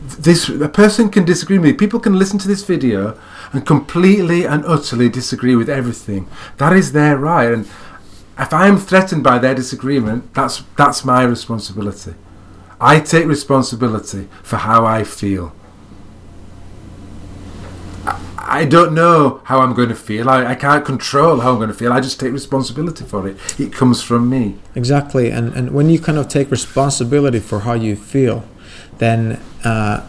[0.00, 1.72] This a person can disagree with me.
[1.72, 3.18] People can listen to this video
[3.52, 6.28] and completely and utterly disagree with everything.
[6.58, 7.50] That is their right.
[7.50, 7.66] And
[8.38, 12.14] if I am threatened by their disagreement, that's that's my responsibility.
[12.80, 15.52] I take responsibility for how I feel.
[18.60, 20.28] I- don't know how I'm going to feel.
[20.28, 21.92] I, I can't control how I'm going to feel.
[21.92, 23.36] I just take responsibility for it.
[23.58, 24.56] It comes from me.
[24.74, 28.44] Exactly, and and when you kind of take responsibility for how you feel,
[28.98, 30.00] then uh,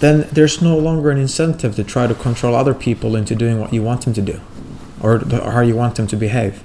[0.00, 3.72] then there's no longer an incentive to try to control other people into doing what
[3.72, 4.40] you want them to do,
[5.02, 6.62] or, or how you want them to behave.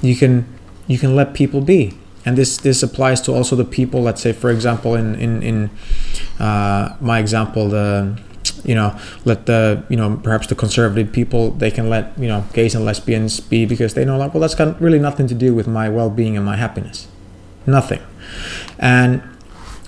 [0.00, 0.46] You can
[0.86, 1.92] you can let people be,
[2.24, 4.02] and this this applies to also the people.
[4.02, 5.70] Let's say, for example, in in in
[6.40, 8.18] uh, my example, the
[8.64, 12.44] you know let the you know perhaps the conservative people they can let you know
[12.52, 15.54] gays and lesbians be because they know like well that's got really nothing to do
[15.54, 17.08] with my well-being and my happiness.
[17.66, 18.00] Nothing.
[18.78, 19.22] And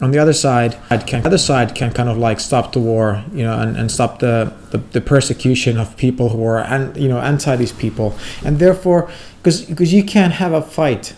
[0.01, 3.45] on the other side can other side can kind of like stop the war you
[3.45, 7.19] know and, and stop the, the the persecution of people who are and you know
[7.19, 8.17] anti these people.
[8.45, 11.15] And therefore because because you can't have a fight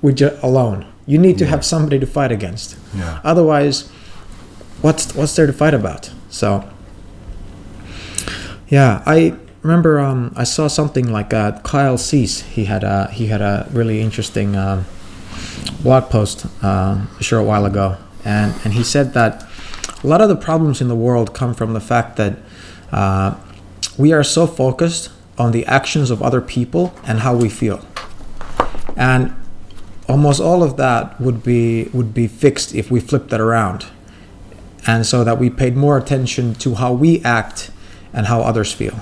[0.00, 0.86] with ju- alone.
[1.06, 2.76] You need to have somebody to fight against.
[2.94, 3.20] Yeah.
[3.24, 3.90] otherwise
[4.80, 6.10] what's what's there to fight about?
[6.30, 6.68] So
[8.76, 9.18] yeah i
[9.62, 13.66] remember um, i saw something like uh, kyle cease he had a he had a
[13.72, 14.84] really interesting um,
[15.84, 17.96] blog post um, a short while ago.
[18.24, 19.46] And and he said that
[20.02, 22.38] a lot of the problems in the world come from the fact that
[22.90, 23.34] uh,
[23.98, 27.84] we are so focused on the actions of other people and how we feel.
[28.96, 29.34] And
[30.08, 33.86] almost all of that would be would be fixed if we flipped that around.
[34.86, 37.70] And so that we paid more attention to how we act
[38.14, 38.98] and how others feel.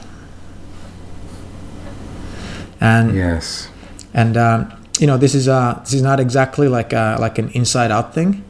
[2.80, 3.68] And Yes.
[4.12, 7.48] and um, you know this is uh this is not exactly like a, like an
[7.50, 8.42] inside out thing.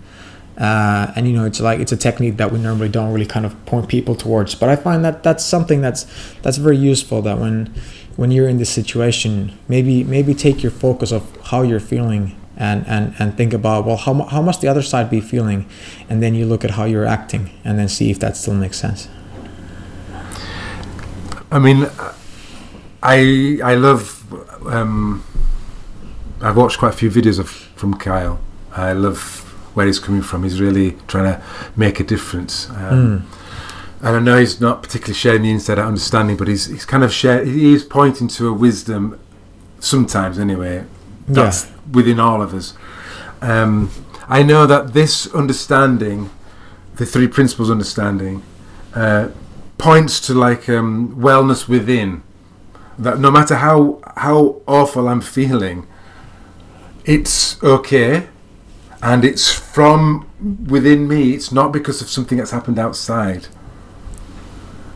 [0.59, 3.44] Uh, and you know it's like it's a technique that we normally don't really kind
[3.44, 4.55] of point people towards.
[4.55, 6.07] But i find that that's something that's
[6.42, 7.72] that's very useful that when
[8.16, 12.87] when you're in this situation maybe maybe take your focus of how you're feeling and
[12.87, 15.66] and and think about well how, how must the other side be feeling?
[16.09, 18.79] And then you look at how you're acting and then see if that still makes
[18.79, 19.09] sense
[21.52, 21.88] i mean
[23.02, 24.24] i i love
[24.66, 25.22] um
[26.40, 28.40] i've watched quite a few videos of from kyle
[28.72, 29.40] i love
[29.74, 31.42] where he's coming from he's really trying to
[31.76, 33.22] make a difference um, mm.
[34.02, 37.02] and I know he's not particularly sharing the inside out understanding, but he's he's kind
[37.02, 39.18] of share he is pointing to a wisdom
[39.80, 40.84] sometimes anyway
[41.28, 41.72] that's yeah.
[41.92, 42.74] within all of us.
[43.40, 43.90] Um,
[44.28, 46.30] I know that this understanding,
[46.96, 48.42] the three principles understanding,
[48.94, 49.28] uh,
[49.82, 52.22] points to like um, wellness within.
[52.98, 55.86] That no matter how how awful I'm feeling,
[57.04, 58.28] it's okay,
[59.02, 60.28] and it's from
[60.68, 61.32] within me.
[61.34, 63.48] It's not because of something that's happened outside.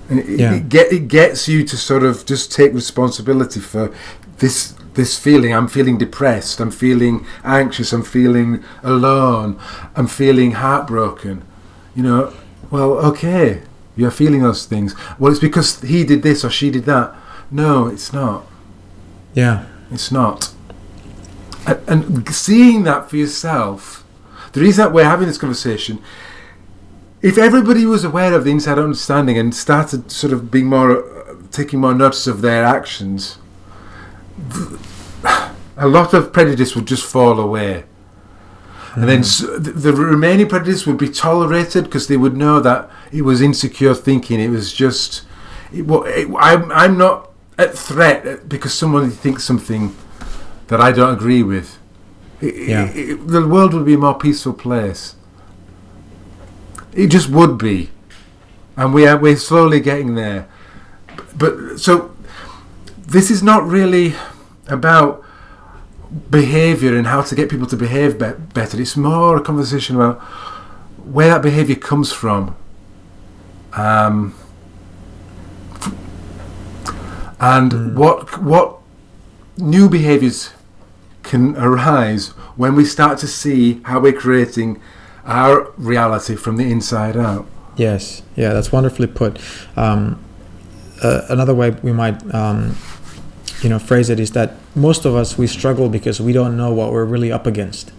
[0.09, 0.55] And it, yeah.
[0.55, 3.93] it, get, it gets you to sort of just take responsibility for
[4.39, 5.53] this this feeling.
[5.53, 6.61] I'm feeling depressed.
[6.61, 7.93] I'm feeling anxious.
[7.93, 9.59] I'm feeling alone.
[9.97, 11.43] I'm feeling heartbroken.
[11.97, 12.33] You know,
[12.71, 13.63] well, okay,
[13.97, 14.95] you're feeling those things.
[15.19, 17.15] Well, it's because he did this or she did that.
[17.51, 18.47] No, it's not.
[19.35, 19.67] Yeah.
[19.91, 20.53] It's not.
[21.67, 24.05] And, and seeing that for yourself,
[24.53, 26.01] the reason that we're having this conversation,
[27.23, 31.35] if everybody was aware of the inside understanding and started sort of being more, uh,
[31.51, 33.39] taking more notice of their actions,
[35.77, 37.85] a lot of prejudice would just fall away.
[38.97, 39.63] And then hmm.
[39.63, 44.41] the remaining prejudice would be tolerated because they would know that it was insecure thinking.
[44.41, 45.23] It was just,
[45.73, 49.95] it, well, it, I'm, I'm not at threat because someone thinks something
[50.69, 51.79] that I don't agree with.
[52.41, 52.87] It, yeah.
[52.93, 55.15] the world would be a more peaceful place.
[56.95, 57.91] It just would be,
[58.77, 60.49] and we are we're slowly getting there.
[61.37, 62.17] But so
[62.97, 64.15] this is not really
[64.69, 65.23] about
[66.31, 68.81] behavior and how to get people to behave be- better.
[68.81, 70.21] It's more a conversation about
[71.05, 72.57] where that behavior comes from.
[73.73, 74.35] Um,
[77.39, 77.95] and mm.
[77.95, 78.79] what what
[79.59, 80.51] new behaviors
[81.23, 84.81] can arise when we start to see how we're creating
[85.25, 87.47] our reality from the inside out.
[87.77, 89.39] Yes, yeah, that's wonderfully put.
[89.77, 90.23] Um,
[91.03, 92.77] uh, another way we might um,
[93.61, 96.73] you know phrase it is that most of us we struggle because we don't know
[96.73, 97.93] what we're really up against.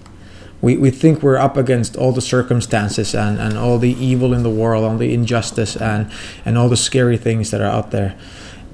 [0.62, 4.44] We, we think we're up against all the circumstances and, and all the evil in
[4.44, 6.12] the world all the injustice and
[6.46, 8.18] and all the scary things that are out there.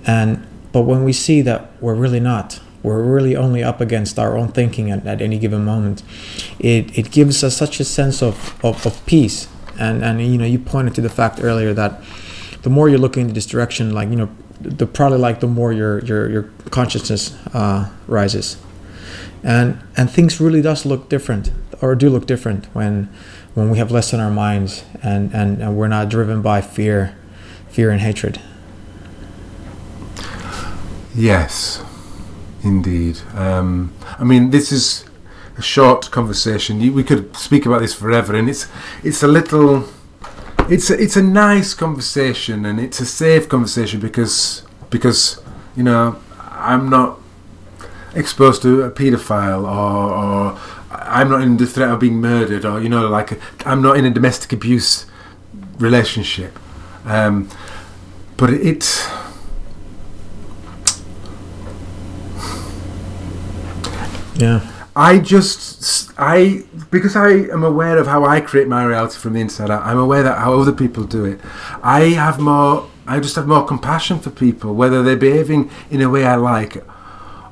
[0.06, 4.38] And but when we see that we're really not we're really only up against our
[4.38, 6.04] own thinking at, at any given moment
[6.60, 9.48] it, it gives us such a sense of, of, of peace.
[9.80, 12.02] And and you know you pointed to the fact earlier that
[12.64, 14.30] the more you're looking in this direction like you know
[14.62, 18.58] the probably like the more your your your consciousness uh, rises,
[19.44, 23.10] and and things really does look different or do look different when
[23.54, 27.16] when we have less in our minds and and, and we're not driven by fear,
[27.70, 28.40] fear and hatred.
[31.16, 31.84] Yes,
[32.64, 33.20] indeed.
[33.36, 35.06] Um, I mean, this is
[35.58, 36.80] a short conversation.
[36.94, 38.68] We could speak about this forever, and it's
[39.04, 39.84] it's a little
[40.70, 45.42] it's a, it's a nice conversation and it's a safe conversation because because
[45.76, 47.20] you know I'm not
[48.16, 50.60] exposed to a paedophile or, or
[50.92, 54.06] I'm not in the threat of being murdered or you know like I'm not in
[54.06, 55.06] a domestic abuse
[55.80, 56.58] relationship.
[57.06, 57.50] Um,
[58.38, 59.08] but it
[64.36, 69.34] yeah I just I because I am aware of how I create my reality from
[69.34, 69.82] the inside out.
[69.84, 71.40] I'm aware that how other people do it.
[71.82, 72.90] I have more.
[73.08, 76.84] I just have more compassion for people, whether they're behaving in a way I like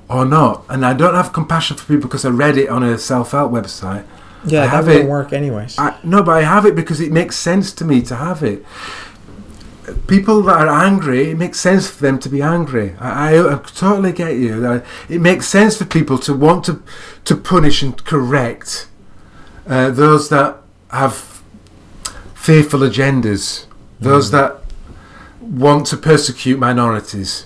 [0.08, 0.64] or not.
[0.70, 4.06] And I don't have compassion for people because I read it on a self-help website.
[4.46, 5.78] Yeah, I that wouldn't work anyways.
[5.78, 8.66] I, no, but I have it because it makes sense to me to have it
[10.08, 12.96] people that are angry, it makes sense for them to be angry.
[13.00, 14.84] I, I, I totally get you.
[15.10, 16.82] It makes sense for people to want to
[17.26, 18.88] to punish and correct
[19.68, 20.58] uh, those that
[20.90, 21.42] have
[22.34, 23.66] fearful agendas,
[24.00, 24.32] those mm.
[24.32, 24.62] that
[25.40, 27.46] want to persecute minorities.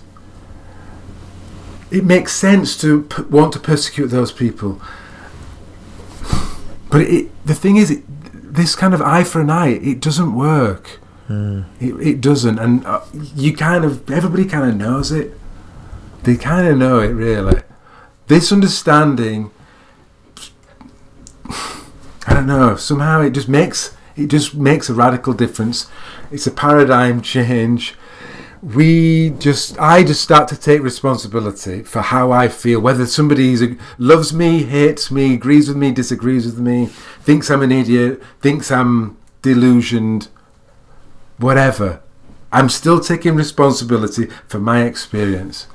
[1.91, 4.81] It makes sense to p- want to persecute those people.
[6.89, 10.35] But it, the thing is, it, this kind of eye for an eye, it doesn't
[10.35, 10.99] work.
[11.27, 15.33] It, it doesn't, and uh, you kind of everybody kind of knows it.
[16.23, 17.61] They kind of know it, really.
[18.27, 19.51] This understanding
[22.27, 22.75] I don't know.
[22.75, 25.87] Somehow it just makes it just makes a radical difference.
[26.31, 27.95] It's a paradigm change.
[28.61, 32.79] We just, I just start to take responsibility for how I feel.
[32.79, 36.87] Whether somebody loves me, hates me, agrees with me, disagrees with me,
[37.21, 40.29] thinks I'm an idiot, thinks I'm delusioned,
[41.37, 42.01] whatever.
[42.51, 45.67] I'm still taking responsibility for my experience.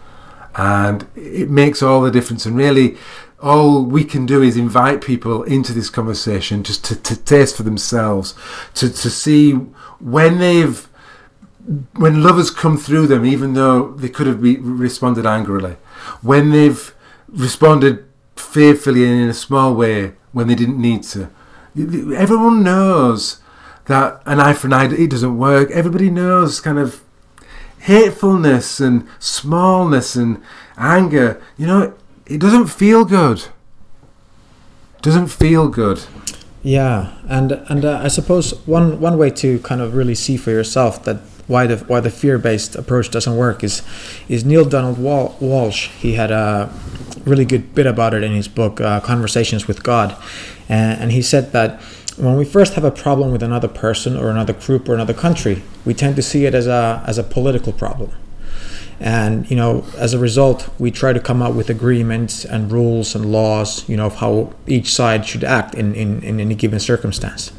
[0.57, 2.47] And it makes all the difference.
[2.47, 2.97] And really,
[3.43, 7.63] all we can do is invite people into this conversation just to, to taste for
[7.63, 8.35] themselves,
[8.75, 10.87] to, to see when they've
[11.95, 15.77] when love has come through them, even though they could have be, responded angrily,
[16.23, 16.95] when they've
[17.29, 18.05] responded
[18.35, 21.31] fearfully and in a small way when they didn't need to.
[21.77, 23.41] Everyone knows
[23.87, 25.71] that an eye for an eye it doesn't work.
[25.71, 27.03] Everybody knows kind of
[27.81, 30.43] hatefulness and smallness and
[30.77, 31.41] anger.
[31.57, 31.95] You know,
[32.27, 33.45] it doesn't feel good.
[35.03, 36.03] Doesn't feel good.
[36.63, 40.51] Yeah, and and uh, I suppose one one way to kind of really see for
[40.51, 41.17] yourself that
[41.47, 43.83] why the why the fear based approach doesn't work is
[44.29, 45.89] is Neale Donald Wal- Walsch.
[45.99, 46.71] He had a
[47.25, 50.15] really good bit about it in his book uh, Conversations with God,
[50.69, 51.81] and, and he said that
[52.21, 55.63] when we first have a problem with another person or another group or another country,
[55.85, 58.13] we tend to see it as a as a political problem.
[59.01, 63.15] And you know as a result we try to come up with agreements and rules
[63.15, 66.79] and laws you know of how each side should act in, in, in any given
[66.79, 67.53] circumstance.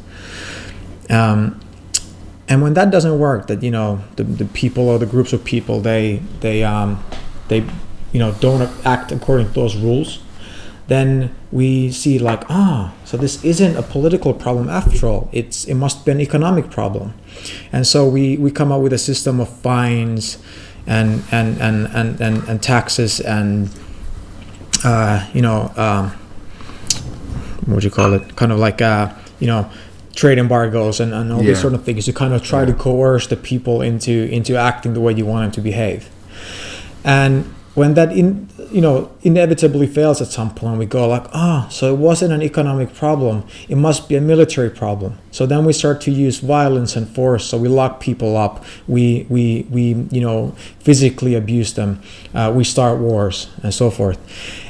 [1.10, 1.60] Um,
[2.48, 5.42] and when that doesn't work that you know the, the people or the groups of
[5.44, 7.02] people they they um,
[7.48, 7.66] they
[8.12, 10.20] you know don't act according to those rules
[10.88, 15.74] then we see like ah so this isn't a political problem after all it's it
[15.74, 17.14] must be an economic problem
[17.72, 20.38] and so we we come up with a system of fines
[20.86, 23.70] and and and and, and, and taxes and
[24.84, 26.10] uh, you know um,
[27.66, 29.70] what would you call it kind of like uh, you know
[30.14, 31.48] trade embargoes and, and all yeah.
[31.48, 32.66] these sort of things to kind of try yeah.
[32.66, 36.10] to coerce the people into into acting the way you want them to behave
[37.04, 40.78] and when that in you know inevitably fails at some point.
[40.78, 43.44] We go like ah oh, so it wasn't an economic problem.
[43.68, 45.18] It must be a military problem.
[45.30, 47.46] So then we start to use violence and force.
[47.46, 48.64] So we lock people up.
[48.88, 52.00] We we we you know physically abuse them.
[52.34, 54.18] Uh, we start wars and so forth.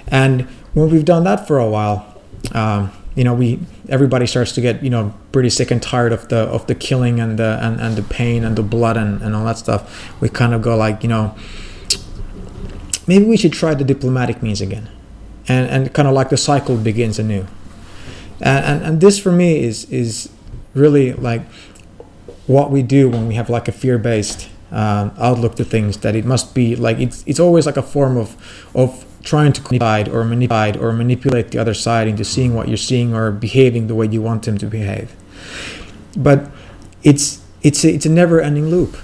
[0.08, 0.42] And
[0.74, 2.12] when we've done that for a while
[2.54, 6.28] um, you know we everybody starts to get you know pretty sick and tired of
[6.28, 9.34] the of the killing and the and, and the pain and the blood and, and
[9.34, 10.20] all that stuff.
[10.20, 11.34] We kind of go like you know
[13.06, 14.88] maybe we should try the diplomatic means again
[15.48, 17.46] and and kind of like the cycle begins anew.
[18.40, 20.28] And and, and this for me is is
[20.74, 21.42] really like
[22.46, 26.24] what we do when we have like a fear-based um, outlook to things that it
[26.24, 28.36] must be like it's it's always like a form of
[28.74, 32.76] of trying to decide or manipulate or manipulate the other side into seeing what you're
[32.76, 35.14] seeing or behaving the way you want them to behave.
[36.16, 36.50] But
[37.02, 38.96] it's it's a, it's a never ending loop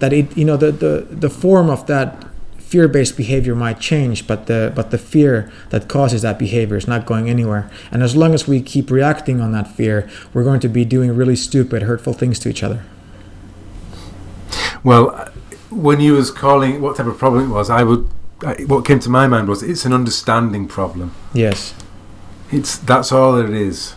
[0.00, 2.26] that it you know the the the form of that
[2.72, 7.04] fear-based behavior might change, but the but the fear that causes that behavior is not
[7.04, 7.70] going anywhere.
[7.90, 11.14] And as long as we keep reacting on that fear, we're going to be doing
[11.14, 12.82] really stupid, hurtful things to each other.
[14.82, 15.28] Well,
[15.68, 18.08] when you was calling what type of problem it was, I would
[18.66, 21.14] what came to my mind was it's an understanding problem.
[21.34, 21.74] Yes.
[22.50, 23.94] It's that's all it is.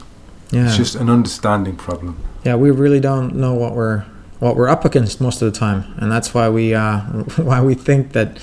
[0.51, 0.67] Yeah.
[0.67, 2.17] It's just an understanding problem.
[2.43, 4.05] Yeah, we really don't know what we're
[4.39, 6.99] what we're up against most of the time, and that's why we uh,
[7.37, 8.37] why we think that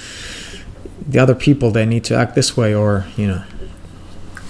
[1.06, 3.44] the other people they need to act this way, or you know,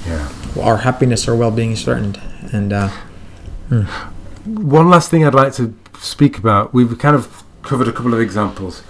[0.07, 2.21] yeah, our happiness or well-being is threatened.
[2.53, 2.89] And uh,
[3.69, 3.83] hmm.
[4.45, 6.75] one last thing I'd like to speak about.
[6.75, 8.83] We've kind of covered a couple of examples.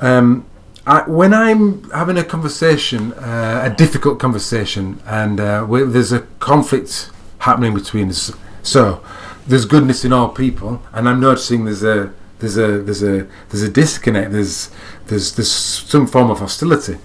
[0.00, 0.46] Um,
[0.86, 7.10] I, when I'm having a conversation, uh, a difficult conversation, and uh, there's a conflict
[7.38, 9.02] happening between us, so
[9.46, 13.62] there's goodness in all people, and I'm noticing there's a there's a there's a there's
[13.62, 14.32] a disconnect.
[14.32, 14.70] There's
[15.06, 16.98] there's there's some form of hostility.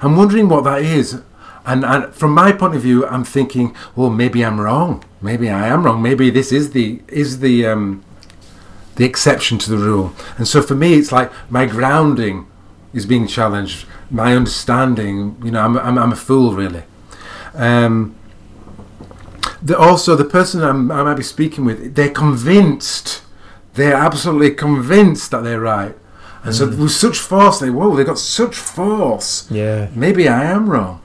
[0.00, 1.22] I'm wondering what that is,
[1.64, 5.04] and, and from my point of view, I'm thinking, well, maybe I'm wrong.
[5.22, 6.02] Maybe I am wrong.
[6.02, 8.04] Maybe this is the is the um,
[8.96, 10.12] the exception to the rule.
[10.36, 12.46] And so for me, it's like my grounding
[12.92, 13.86] is being challenged.
[14.10, 16.82] My understanding, you know, I'm I'm, I'm a fool really.
[17.54, 18.16] Um,
[19.64, 23.22] the, also the person I'm, I might be speaking with, they're convinced,
[23.72, 25.96] they're absolutely convinced that they're right.
[26.42, 26.58] And mm.
[26.58, 29.50] so with such force, they whoa, they got such force.
[29.50, 29.88] Yeah.
[29.94, 31.00] Maybe I am wrong.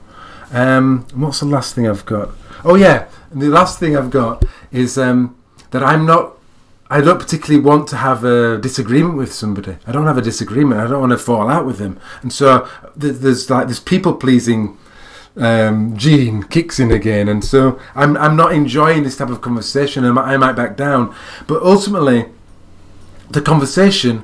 [0.52, 2.30] Um, what's the last thing I've got?
[2.62, 5.36] Oh yeah, and the last thing I've got is um,
[5.70, 6.36] that I'm not.
[6.92, 9.76] I don't particularly want to have a disagreement with somebody.
[9.86, 10.80] I don't have a disagreement.
[10.80, 12.00] I don't want to fall out with them.
[12.20, 14.76] And so there's like this people pleasing
[15.40, 20.04] um, gene kicks in again, and so I'm I'm not enjoying this type of conversation,
[20.04, 21.14] and I might back down.
[21.46, 22.26] But ultimately,
[23.30, 24.22] the conversation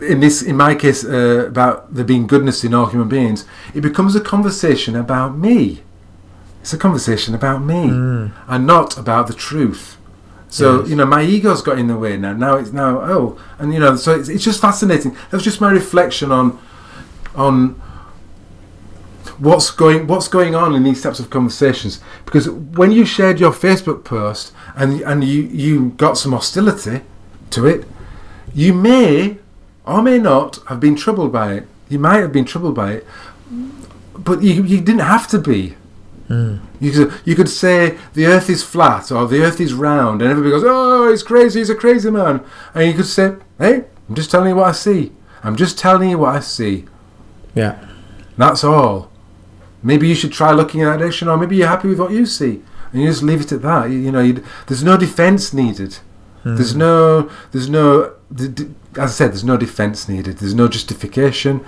[0.00, 3.80] in this in my case uh, about there being goodness in all human beings, it
[3.80, 5.82] becomes a conversation about me.
[6.60, 8.30] It's a conversation about me, Mm.
[8.46, 9.96] and not about the truth.
[10.50, 10.88] So Yes.
[10.90, 12.32] you know, my ego's got in the way now.
[12.32, 15.16] Now it's now oh, and you know, so it's, it's just fascinating.
[15.30, 16.58] That's just my reflection on
[17.34, 17.80] on
[19.38, 22.00] what's going what's going on in these types of conversations.
[22.24, 27.02] Because when you shared your Facebook post and and you you got some hostility
[27.50, 27.86] to it,
[28.54, 29.38] you may
[29.84, 31.66] or may not have been troubled by it.
[31.88, 33.06] You might have been troubled by it,
[34.14, 35.76] but you you didn't have to be.
[36.28, 36.60] Mm.
[36.78, 40.30] You could, you could say the earth is flat or the earth is round, and
[40.30, 42.44] everybody goes, Oh, he's crazy, he's a crazy man.
[42.74, 45.12] And you could say, Hey, I'm just telling you what I see.
[45.42, 46.84] I'm just telling you what I see.
[47.54, 47.82] Yeah.
[48.36, 49.07] That's all.
[49.82, 52.26] Maybe you should try looking in that direction, or maybe you're happy with what you
[52.26, 52.62] see,
[52.92, 53.90] and you just leave it at that.
[53.90, 54.32] You, you know,
[54.66, 55.98] there's no defense needed.
[56.44, 60.38] There's no, there's no, d- d- as I said, there's no defense needed.
[60.38, 61.62] There's no justification.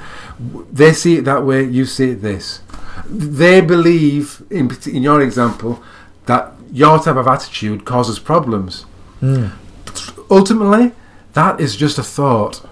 [0.73, 1.65] They see it that way.
[1.65, 2.63] You see it this.
[3.07, 5.83] They believe, in in your example,
[6.27, 8.87] that your type of attitude causes problems.
[9.21, 9.53] Mm.
[10.31, 10.93] Ultimately,
[11.35, 12.67] that is just a thought,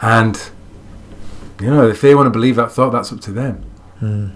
[0.00, 0.50] and
[1.60, 3.64] you know, if they want to believe that thought, that's up to them.
[4.00, 4.32] Mm.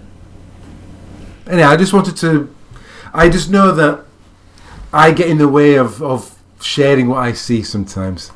[1.47, 2.53] Anyway, I just wanted to.
[3.13, 4.05] I just know that
[4.93, 8.31] I get in the way of, of sharing what I see sometimes.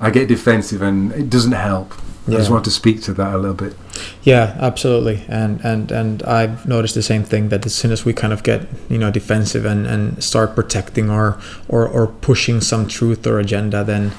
[0.00, 1.92] I get defensive and it doesn't help.
[2.28, 3.74] I just want to speak to that a little bit.
[4.22, 5.24] Yeah, absolutely.
[5.28, 8.42] And and and I've noticed the same thing that as soon as we kind of
[8.42, 13.38] get you know defensive and and start protecting or or or pushing some truth or
[13.38, 14.12] agenda, then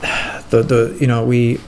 [0.50, 1.58] the the you know we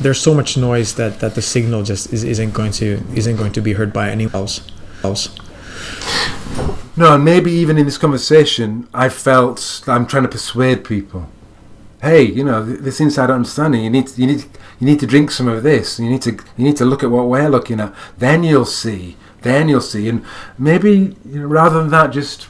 [0.00, 3.52] there's so much noise that that the signal just is, isn't going to isn't going
[3.52, 4.60] to be heard by anyone else
[5.04, 5.28] else.
[6.94, 11.28] No, and maybe even in this conversation, I felt I'm trying to persuade people.
[12.02, 13.84] Hey, you know, this inside understanding.
[13.84, 14.44] You need, to, you need,
[14.80, 15.98] you need to drink some of this.
[15.98, 17.94] You need to, you need to look at what we're looking at.
[18.18, 19.16] Then you'll see.
[19.40, 20.08] Then you'll see.
[20.08, 20.24] And
[20.58, 22.48] maybe you know, rather than that, just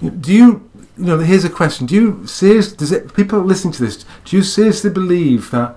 [0.00, 0.65] do you,
[0.98, 4.36] you know, here's a question: Do you seriously, does it, people listening to this, do
[4.36, 5.76] you seriously believe that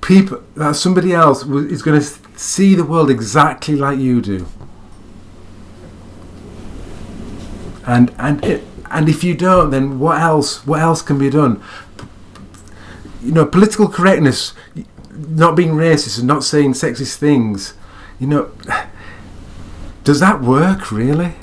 [0.00, 2.06] people, that somebody else is going to
[2.38, 4.46] see the world exactly like you do?
[7.90, 10.66] and and it, and if you don't, then what else?
[10.66, 11.62] What else can be done?
[13.22, 14.54] You know, political correctness,
[15.12, 17.74] not being racist and not saying sexist things.
[18.18, 18.50] You know,
[20.04, 21.34] does that work really?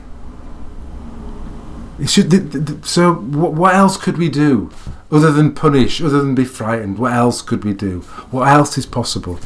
[2.06, 2.86] Should.
[2.86, 4.70] So, what, what else could we do
[5.12, 6.00] other than punish?
[6.02, 7.00] Other than be frightened?
[7.00, 8.02] What else could we do?
[8.32, 9.40] What else is possible?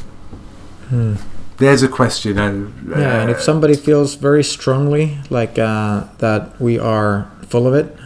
[0.88, 1.14] Hmm.
[1.56, 2.38] There's a question.
[2.38, 7.74] uh, Yeah, and if somebody feels very strongly like uh, that we are full of
[7.74, 7.96] it,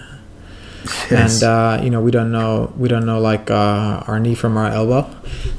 [1.11, 1.43] yes.
[1.43, 4.57] and uh, you know we don't know we don't know like uh, our knee from
[4.57, 5.09] our elbow,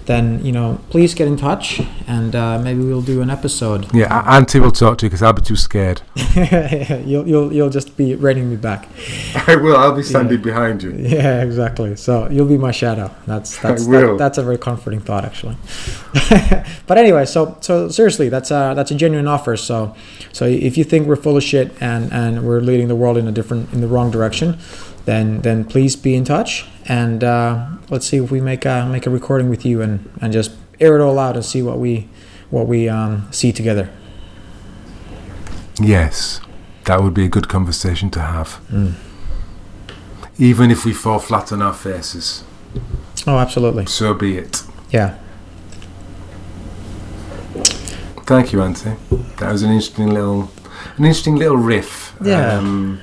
[0.06, 3.94] then you know please get in touch and uh, maybe we'll do an episode.
[3.94, 6.02] yeah, Antti will talk to you because I'll be too scared.
[7.06, 8.88] you'll you'll you'll just be reining me back.
[9.48, 9.76] I will.
[9.78, 10.92] I'll be standing behind you.
[11.18, 11.96] Yeah, exactly.
[11.96, 13.10] So you'll be my shadow.
[13.26, 14.18] That's that's I will.
[14.18, 15.56] that- that's a very comforting thought actually.
[16.88, 19.56] but anyway, so so seriously, that's a that's a genuine offer.
[19.58, 19.96] So
[20.34, 23.28] so if you think we're full of shit and and we're leading the world in
[23.28, 24.58] a different in the wrong direction,
[25.08, 29.08] then then please be in touch and uh, let's see if we make a make
[29.08, 32.08] a recording with you and and just air it all out and see what we
[32.52, 33.90] what we um, see together.
[35.82, 36.42] Yes,
[36.86, 38.94] that would be a good conversation to have, Mm.
[40.38, 42.44] even if we fall flat on our faces.
[43.26, 43.86] Oh, absolutely.
[43.86, 44.64] So be it.
[44.92, 45.16] Yeah.
[48.26, 48.98] Thank you, Antti.
[49.38, 50.50] That was an interesting little,
[50.98, 52.14] an interesting little riff.
[52.22, 52.58] Yeah.
[52.58, 53.00] Um,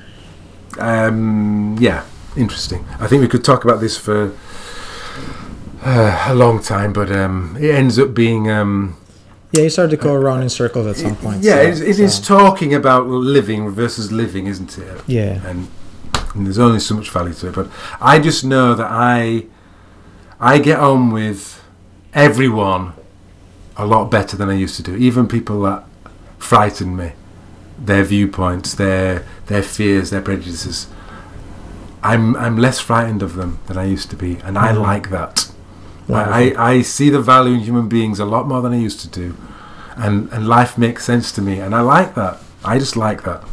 [0.79, 2.03] um, yeah,
[2.35, 2.85] interesting.
[2.99, 4.31] I think we could talk about this for
[5.83, 8.49] uh, a long time, but um, it ends up being.
[8.49, 8.95] Um,
[9.51, 11.43] Yeah, you started to go around in circles at some point.
[11.43, 15.01] yeah, so- it, it is so- talking about living versus living, isn't it?
[15.07, 15.41] Yeah.
[15.49, 15.67] and,
[16.33, 17.55] and there's only so much value to it.
[17.55, 17.69] But
[18.01, 19.45] I just know that I
[20.39, 21.63] I get on with
[22.13, 22.93] everyone
[23.77, 24.95] a lot better than I used to do.
[24.95, 25.83] Even people that
[26.37, 27.11] frighten me,
[27.77, 30.87] their viewpoints, their their fears, their prejudices.
[32.03, 34.81] I'm I'm less frightened of them than I used to be, and I Mhm.
[34.81, 35.51] like that.
[36.07, 38.99] I, I, I see the value in human beings a lot more than I used
[39.01, 39.35] to do,
[39.97, 42.37] and and life makes sense to me, and I like that.
[42.63, 43.43] I just like that,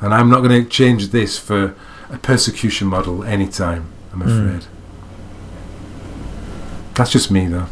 [0.00, 1.74] and I'm not going to change this for
[2.10, 3.86] a persecution model anytime.
[4.12, 4.46] I'm Mm.
[4.46, 4.66] afraid.
[6.94, 7.66] That's just me, though.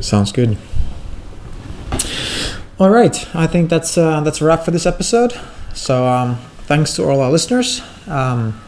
[0.00, 0.56] Sounds good.
[2.80, 5.34] All right, I think that's uh, that's a wrap for this episode.
[5.74, 7.82] So um, thanks to all our listeners.
[8.06, 8.60] Um,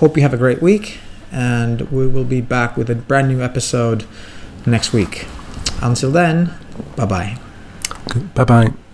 [0.00, 0.98] hope you have a great week,
[1.30, 4.04] and we will be back with a brand new episode
[4.66, 5.26] next week.
[5.80, 6.52] Until then,
[6.96, 7.38] bye bye.
[8.34, 8.87] Bye bye.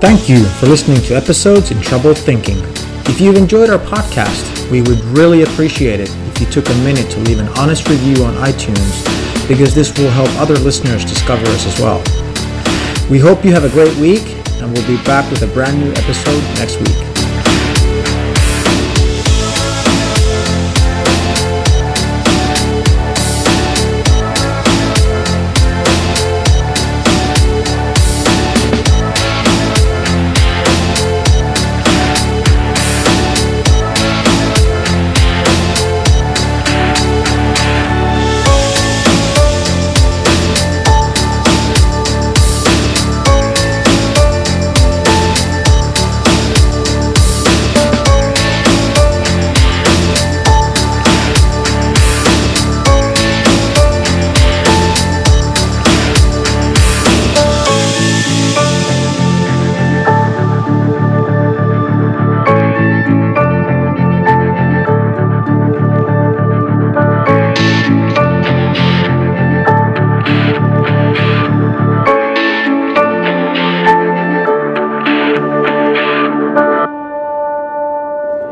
[0.00, 2.58] Thank you for listening to episodes in Troubled Thinking.
[3.06, 7.10] If you've enjoyed our podcast, we would really appreciate it if you took a minute
[7.10, 11.66] to leave an honest review on iTunes because this will help other listeners discover us
[11.66, 11.98] as well.
[13.10, 14.22] We hope you have a great week
[14.62, 17.07] and we'll be back with a brand new episode next week.